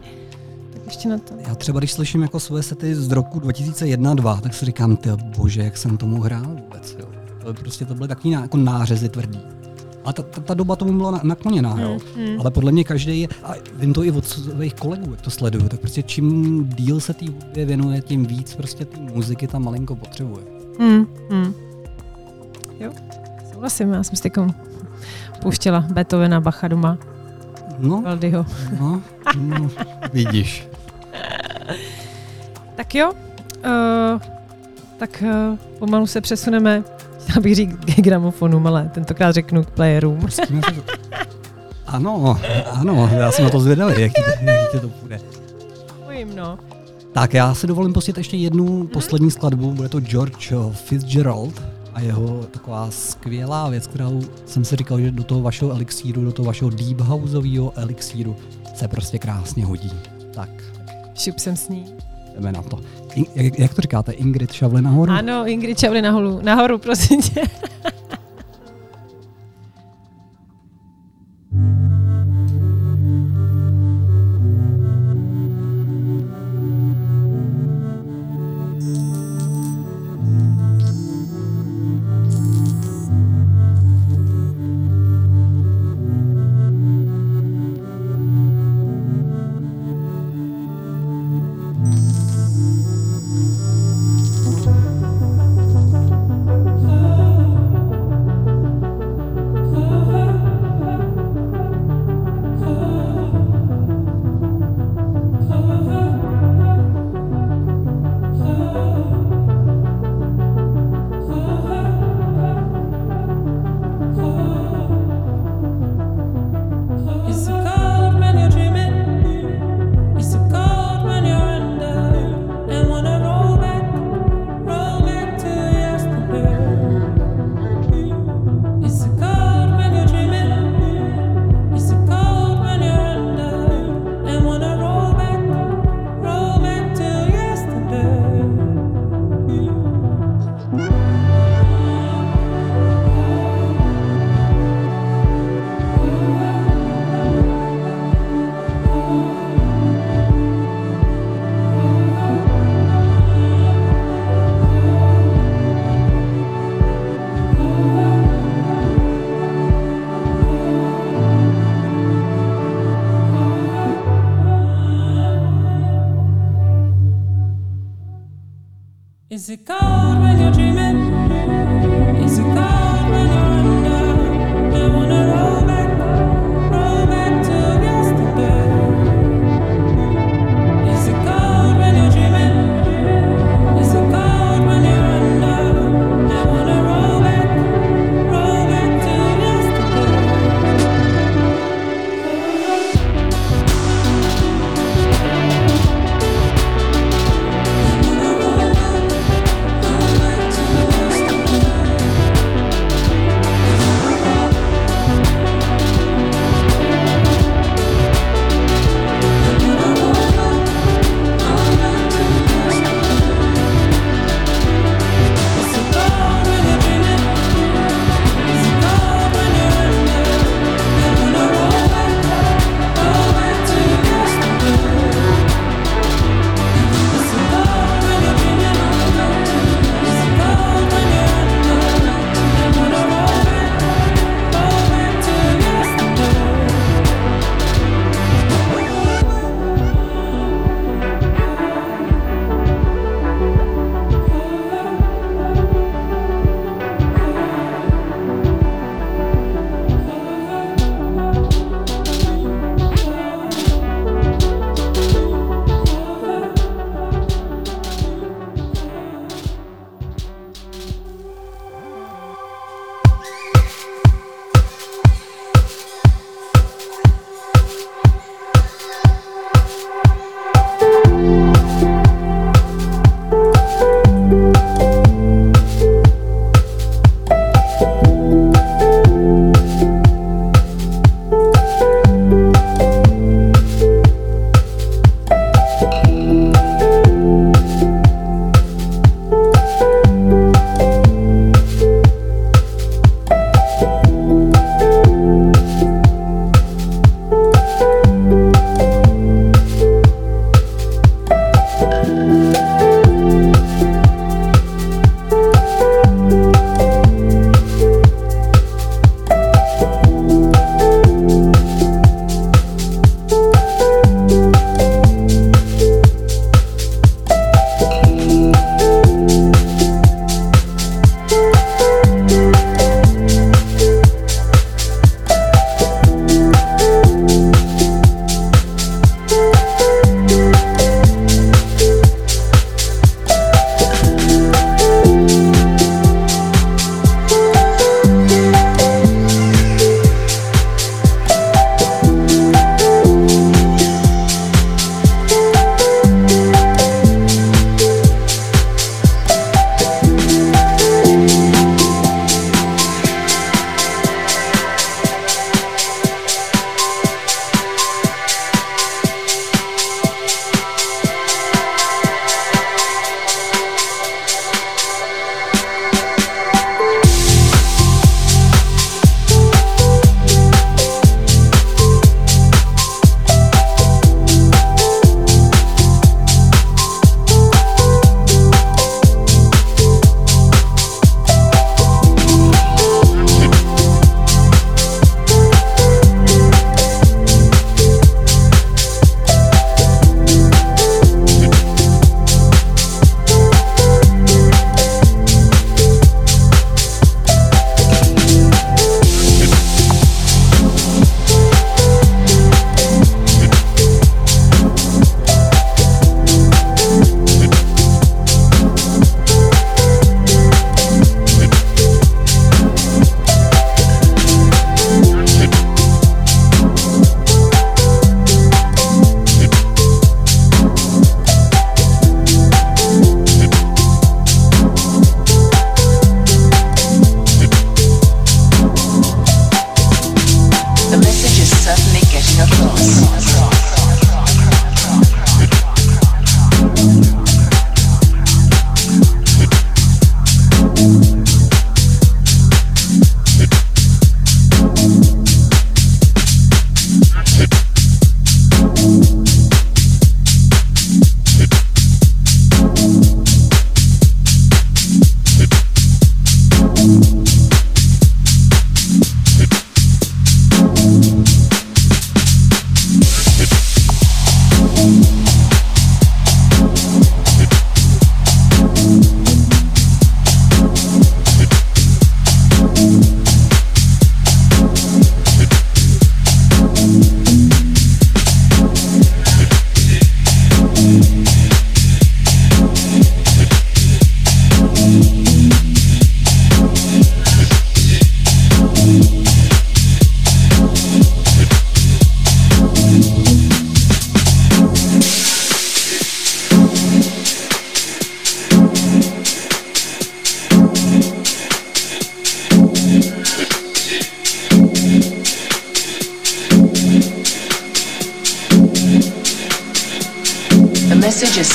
Tak 0.73 0.81
ještě 0.85 1.09
na 1.09 1.17
to. 1.17 1.33
Já 1.47 1.55
třeba, 1.55 1.79
když 1.79 1.91
slyším 1.91 2.21
jako 2.21 2.39
svoje 2.39 2.63
sety 2.63 2.95
z 2.95 3.11
roku 3.11 3.39
2001-2002, 3.39 4.39
tak 4.41 4.53
si 4.53 4.65
říkám, 4.65 4.97
ty 4.97 5.09
bože, 5.37 5.61
jak 5.61 5.77
jsem 5.77 5.97
tomu 5.97 6.21
hrál 6.21 6.45
vůbec, 6.47 6.95
jo. 6.99 7.05
To 7.43 7.53
prostě 7.53 7.85
to 7.85 7.95
byly 7.95 8.07
takový 8.07 8.29
ná, 8.33 8.41
jako 8.41 8.57
nářezy 8.57 9.09
tvrdý. 9.09 9.39
A 10.05 10.13
ta, 10.13 10.23
ta, 10.23 10.41
ta 10.41 10.53
doba 10.53 10.75
tomu 10.75 10.93
byla 10.97 11.11
na- 11.11 11.21
nakloněná, 11.23 11.77
jo. 11.81 11.97
Hmm. 12.15 12.39
Ale 12.39 12.51
podle 12.51 12.71
mě 12.71 12.83
každý 12.83 13.21
je, 13.21 13.27
a 13.43 13.53
vím 13.73 13.93
to 13.93 14.03
i 14.03 14.11
od 14.11 14.25
svých 14.27 14.73
kolegů, 14.73 15.11
jak 15.11 15.21
to 15.21 15.29
sleduju, 15.31 15.69
tak 15.69 15.79
prostě 15.79 16.03
čím 16.03 16.65
díl 16.75 16.99
se 16.99 17.13
té 17.13 17.25
hudbě 17.25 17.65
věnuje, 17.65 18.01
tím 18.01 18.25
víc 18.25 18.55
prostě 18.55 18.85
té 18.85 18.99
muziky 18.99 19.47
tam 19.47 19.63
malinko 19.63 19.95
potřebuje. 19.95 20.43
Hmm. 20.79 21.07
Hmm. 21.31 21.53
Jo, 22.79 22.91
souhlasím, 23.59 23.93
já 23.93 24.03
jsem 24.03 24.15
si 24.15 24.23
teďkom 24.23 24.53
pouštěla 25.41 25.79
Beethovena, 25.91 26.41
Bacha 26.41 26.67
doma, 26.67 26.97
No, 27.79 28.01
Valdyho. 28.01 28.45
no, 28.79 29.01
no 29.37 29.69
vidíš. 30.13 30.67
Tak 32.75 32.95
jo, 32.95 33.11
uh, 33.65 34.21
tak 34.97 35.23
uh, 35.51 35.57
pomalu 35.79 36.07
se 36.07 36.21
přesuneme, 36.21 36.83
chtěla 37.19 37.41
bych 37.41 37.55
říct 37.55 37.75
k 37.85 38.01
gramofonům, 38.01 38.67
ale 38.67 38.89
tentokrát 38.93 39.31
řeknu 39.31 39.63
k 39.63 39.69
playerům. 39.69 40.19
To. 40.19 40.83
Ano, 41.87 42.39
ano, 42.71 43.09
já 43.17 43.31
jsem 43.31 43.45
na 43.45 43.51
to 43.51 43.59
zvědavý, 43.59 44.01
jak 44.01 44.11
ti, 44.13 44.21
jak 44.41 44.71
ti 44.71 44.79
to 44.79 44.89
půjde. 44.89 45.19
Bojím, 46.05 46.35
no. 46.35 46.59
Tak 47.13 47.33
já 47.33 47.53
si 47.53 47.67
dovolím 47.67 47.93
pustit 47.93 48.17
ještě 48.17 48.37
jednu 48.37 48.87
poslední 48.87 49.31
skladbu, 49.31 49.73
bude 49.73 49.89
to 49.89 49.99
George 49.99 50.53
Fitzgerald 50.71 51.61
a 51.99 52.01
jeho 52.01 52.43
taková 52.51 52.91
skvělá 52.91 53.69
věc, 53.69 53.87
kterou 53.87 54.21
jsem 54.45 54.65
si 54.65 54.75
říkal, 54.75 54.99
že 54.99 55.11
do 55.11 55.23
toho 55.23 55.41
vašeho 55.41 55.71
elixíru, 55.71 56.25
do 56.25 56.31
toho 56.31 56.45
vašeho 56.45 56.69
deep 56.71 56.99
houseového 56.99 57.73
elixíru 57.75 58.35
se 58.75 58.87
prostě 58.87 59.19
krásně 59.19 59.65
hodí. 59.65 59.91
Tak, 60.33 60.49
Šup 61.15 61.39
jsem 61.39 61.55
s 61.55 61.69
ní. 61.69 61.85
jdeme 62.35 62.51
na 62.51 62.61
to. 62.61 62.79
In, 63.15 63.25
jak, 63.35 63.59
jak 63.59 63.73
to 63.73 63.81
říkáte, 63.81 64.11
Ingrid 64.11 64.51
šavle 64.51 64.81
nahoru? 64.81 65.11
Ano, 65.11 65.47
Ingrid 65.47 65.79
Čavry 65.79 66.01
nahoru, 66.01 66.39
nahoru, 66.43 66.77
prosím 66.77 67.21
tě. 67.21 67.41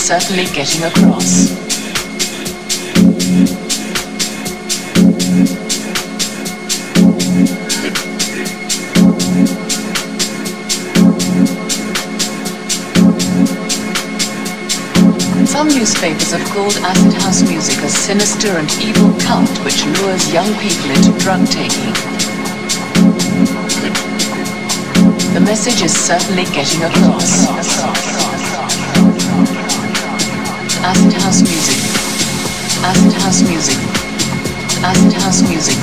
certainly 0.05 0.45
getting 0.53 0.83
across. 0.85 1.49
Some 15.49 15.69
newspapers 15.69 16.33
have 16.33 16.45
called 16.51 16.77
acid 16.83 17.15
house 17.23 17.41
music 17.49 17.79
a 17.79 17.89
sinister 17.89 18.49
and 18.59 18.71
evil 18.83 19.11
cult 19.21 19.49
which 19.65 19.87
lures 19.87 20.31
young 20.31 20.53
people 20.61 20.91
into 20.91 21.19
drug 21.19 21.47
taking. 21.47 21.95
The 25.33 25.41
message 25.41 25.81
is 25.81 25.97
certainly 25.97 26.45
getting 26.53 26.83
across. 26.83 28.04
Acid 30.87 31.14
house 31.14 31.41
music. 31.41 31.80
Acid 32.85 33.12
house 33.22 33.41
music. 33.49 33.78
Acid 34.85 35.12
house 35.14 35.41
music. 35.49 35.78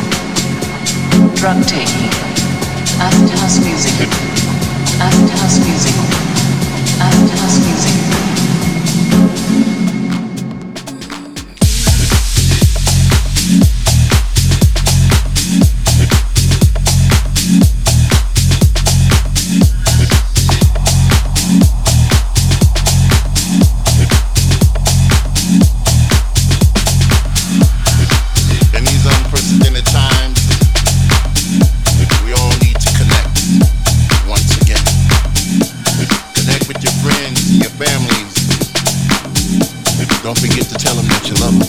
Drug 1.33 1.57
taking. 1.65 2.13
Acid 3.01 3.29
house 3.39 3.57
music. 3.65 3.97
Acid 5.01 5.29
house 5.39 5.57
music. 5.65 5.95
Acid 7.01 7.39
house 7.39 7.57
music. 7.65 8.10
Don't 40.23 40.37
forget 40.37 40.65
to 40.65 40.75
tell 40.75 40.93
them 40.93 41.07
that 41.07 41.27
you 41.27 41.33
love 41.41 41.57
them. 41.57 41.67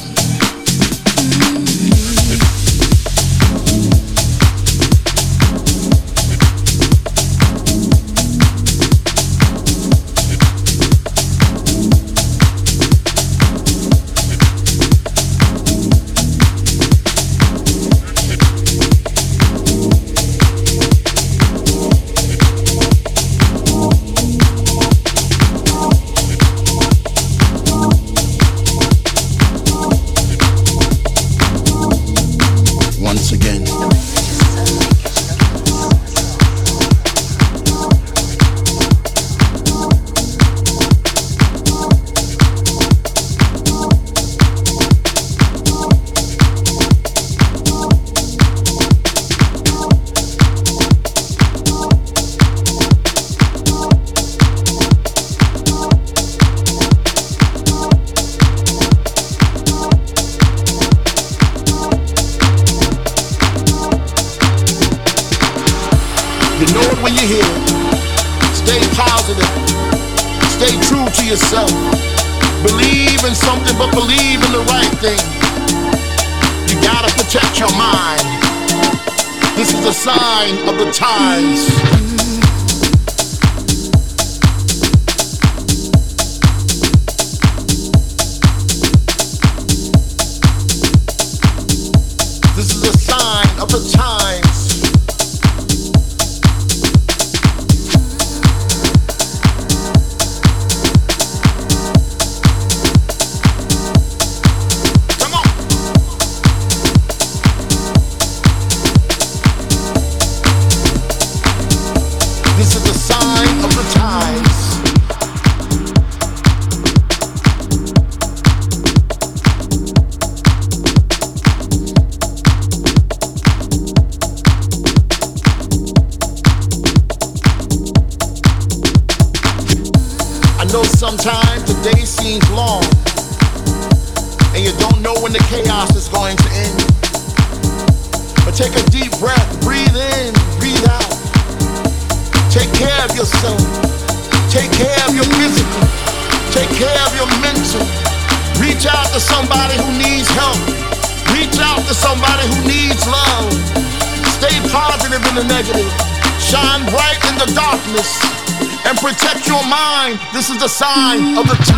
the 160.63 160.69
sign 160.69 161.37
of 161.37 161.45
the 161.49 161.72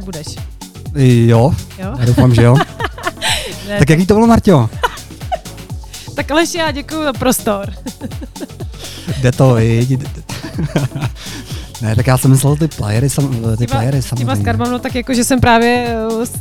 odpovídat 0.00 0.04
budeš. 0.04 0.26
Jo, 1.28 1.54
Jo? 1.78 1.94
já 1.98 2.04
doufám, 2.04 2.34
že 2.34 2.42
jo. 2.42 2.56
Ne, 3.68 3.78
tak 3.78 3.90
jaký 3.90 4.06
to 4.06 4.14
bylo, 4.14 4.26
Marťo? 4.26 4.68
tak 6.14 6.30
Aleši, 6.30 6.58
já 6.58 6.70
děkuji 6.70 7.04
za 7.04 7.12
prostor. 7.12 7.72
Jde 9.22 9.32
to, 9.32 9.54
viď? 9.54 9.90
ne, 11.82 11.96
tak 11.96 12.06
já 12.06 12.18
jsem 12.18 12.30
myslel 12.30 12.56
ty 12.56 12.68
playery, 12.68 13.10
sam, 13.10 13.36
ty 13.58 13.66
playery 13.66 13.98
těma 14.02 14.02
samozřejmě. 14.08 14.36
skarbama, 14.36 14.70
no 14.70 14.78
tak 14.78 14.94
jako, 14.94 15.14
že 15.14 15.24
jsem 15.24 15.40
právě 15.40 15.96
s- 16.24 16.32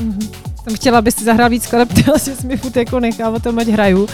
mhm, 0.00 0.18
jsem 0.64 0.76
chtěla, 0.76 0.98
abys 0.98 1.14
si 1.16 1.24
zahrál 1.24 1.50
víc 1.50 1.62
skladeb, 1.64 1.92
že 1.96 2.04
jsi 2.34 2.46
mi 2.46 2.56
furt 2.56 2.76
jako 2.76 3.00
nechal 3.00 3.34
o 3.34 3.40
tom, 3.40 3.58
ať 3.58 3.66
hraju. 3.68 4.08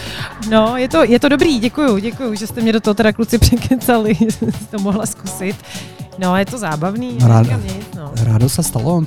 No, 0.50 0.76
je 0.76 0.88
to, 0.88 1.04
je 1.04 1.20
to 1.20 1.28
dobrý, 1.28 1.58
děkuju, 1.58 1.98
děkuju, 1.98 2.34
že 2.34 2.46
jste 2.46 2.60
mě 2.60 2.72
do 2.72 2.80
toho 2.80 2.94
teda 2.94 3.12
kluci 3.12 3.38
překecali, 3.38 4.14
že 4.20 4.30
jsem 4.32 4.52
si 4.52 4.64
to 4.70 4.78
mohla 4.78 5.06
zkusit. 5.06 5.56
No, 6.18 6.36
je 6.36 6.46
to 6.46 6.58
zábavný, 6.58 7.18
Rád- 7.20 7.64
nic, 7.64 7.86
no. 7.96 8.10
Rádo 8.22 8.48
se 8.48 8.62
stalo. 8.62 9.02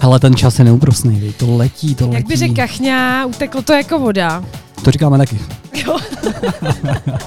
Ale 0.00 0.20
ten 0.20 0.36
čas 0.36 0.58
je 0.58 0.64
neúprosný, 0.64 1.32
to 1.36 1.56
letí, 1.56 1.94
to 1.94 2.04
letí. 2.04 2.14
Jak 2.14 2.26
by 2.26 2.36
řekl 2.36 2.54
Kachňa, 2.54 3.26
uteklo 3.26 3.62
to 3.62 3.72
jako 3.72 3.98
voda. 3.98 4.44
To 4.84 4.90
říkáme 4.90 5.18
taky. 5.18 5.38
Jo. 5.86 5.98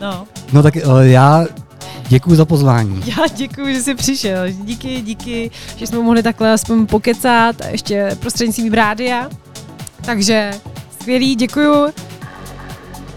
no, 0.00 0.24
No 0.52 0.62
tak 0.62 0.74
uh, 0.76 1.00
já 1.00 1.44
děkuji 2.08 2.36
za 2.36 2.44
pozvání. 2.44 3.02
já 3.06 3.26
děkuji, 3.36 3.74
že 3.74 3.82
jsi 3.82 3.94
přišel. 3.94 4.50
Díky, 4.50 5.00
díky, 5.02 5.50
že 5.76 5.86
jsme 5.86 5.98
mohli 5.98 6.22
takhle 6.22 6.52
aspoň 6.52 6.86
pokecat 6.86 7.60
a 7.60 7.66
ještě 7.68 8.16
prostřednictvím 8.20 8.72
rádia. 8.72 9.28
Takže 10.04 10.50
skvělý, 11.00 11.34
děkuju. 11.36 11.86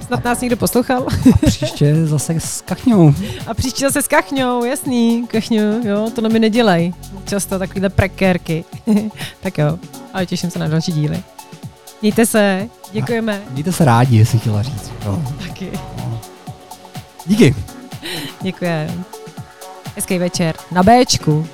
Snad 0.07 0.23
nás 0.23 0.41
někdo 0.41 0.57
poslouchal. 0.57 1.05
Příště 1.45 2.05
zase 2.05 2.33
s 2.39 2.61
kachňou. 2.61 3.13
A 3.47 3.53
příště 3.53 3.85
zase 3.85 4.01
s 4.01 4.07
Kachňou, 4.07 4.63
jasný, 4.63 5.27
Kachňu, 5.27 5.87
jo, 5.87 6.09
to 6.15 6.21
na 6.21 6.29
mi 6.29 6.39
nedělej. 6.39 6.93
Často 7.25 7.59
takovýhle 7.59 7.89
prekérky. 7.89 8.65
tak 9.41 9.57
jo, 9.57 9.79
ale 10.13 10.25
těším 10.25 10.51
se 10.51 10.59
na 10.59 10.67
další 10.67 10.91
díly. 10.91 11.23
Mějte 12.01 12.25
se, 12.25 12.69
děkujeme. 12.91 13.41
Mějte 13.49 13.71
se 13.71 13.85
rádi, 13.85 14.17
jestli 14.17 14.39
chtěla 14.39 14.61
říct. 14.61 14.91
Jo. 15.05 15.21
Taky, 15.47 15.71
Díky. 17.25 17.55
děkujeme. 18.41 18.93
Hezký 19.95 20.17
večer 20.17 20.55
na 20.71 20.83
Bčku. 20.83 21.47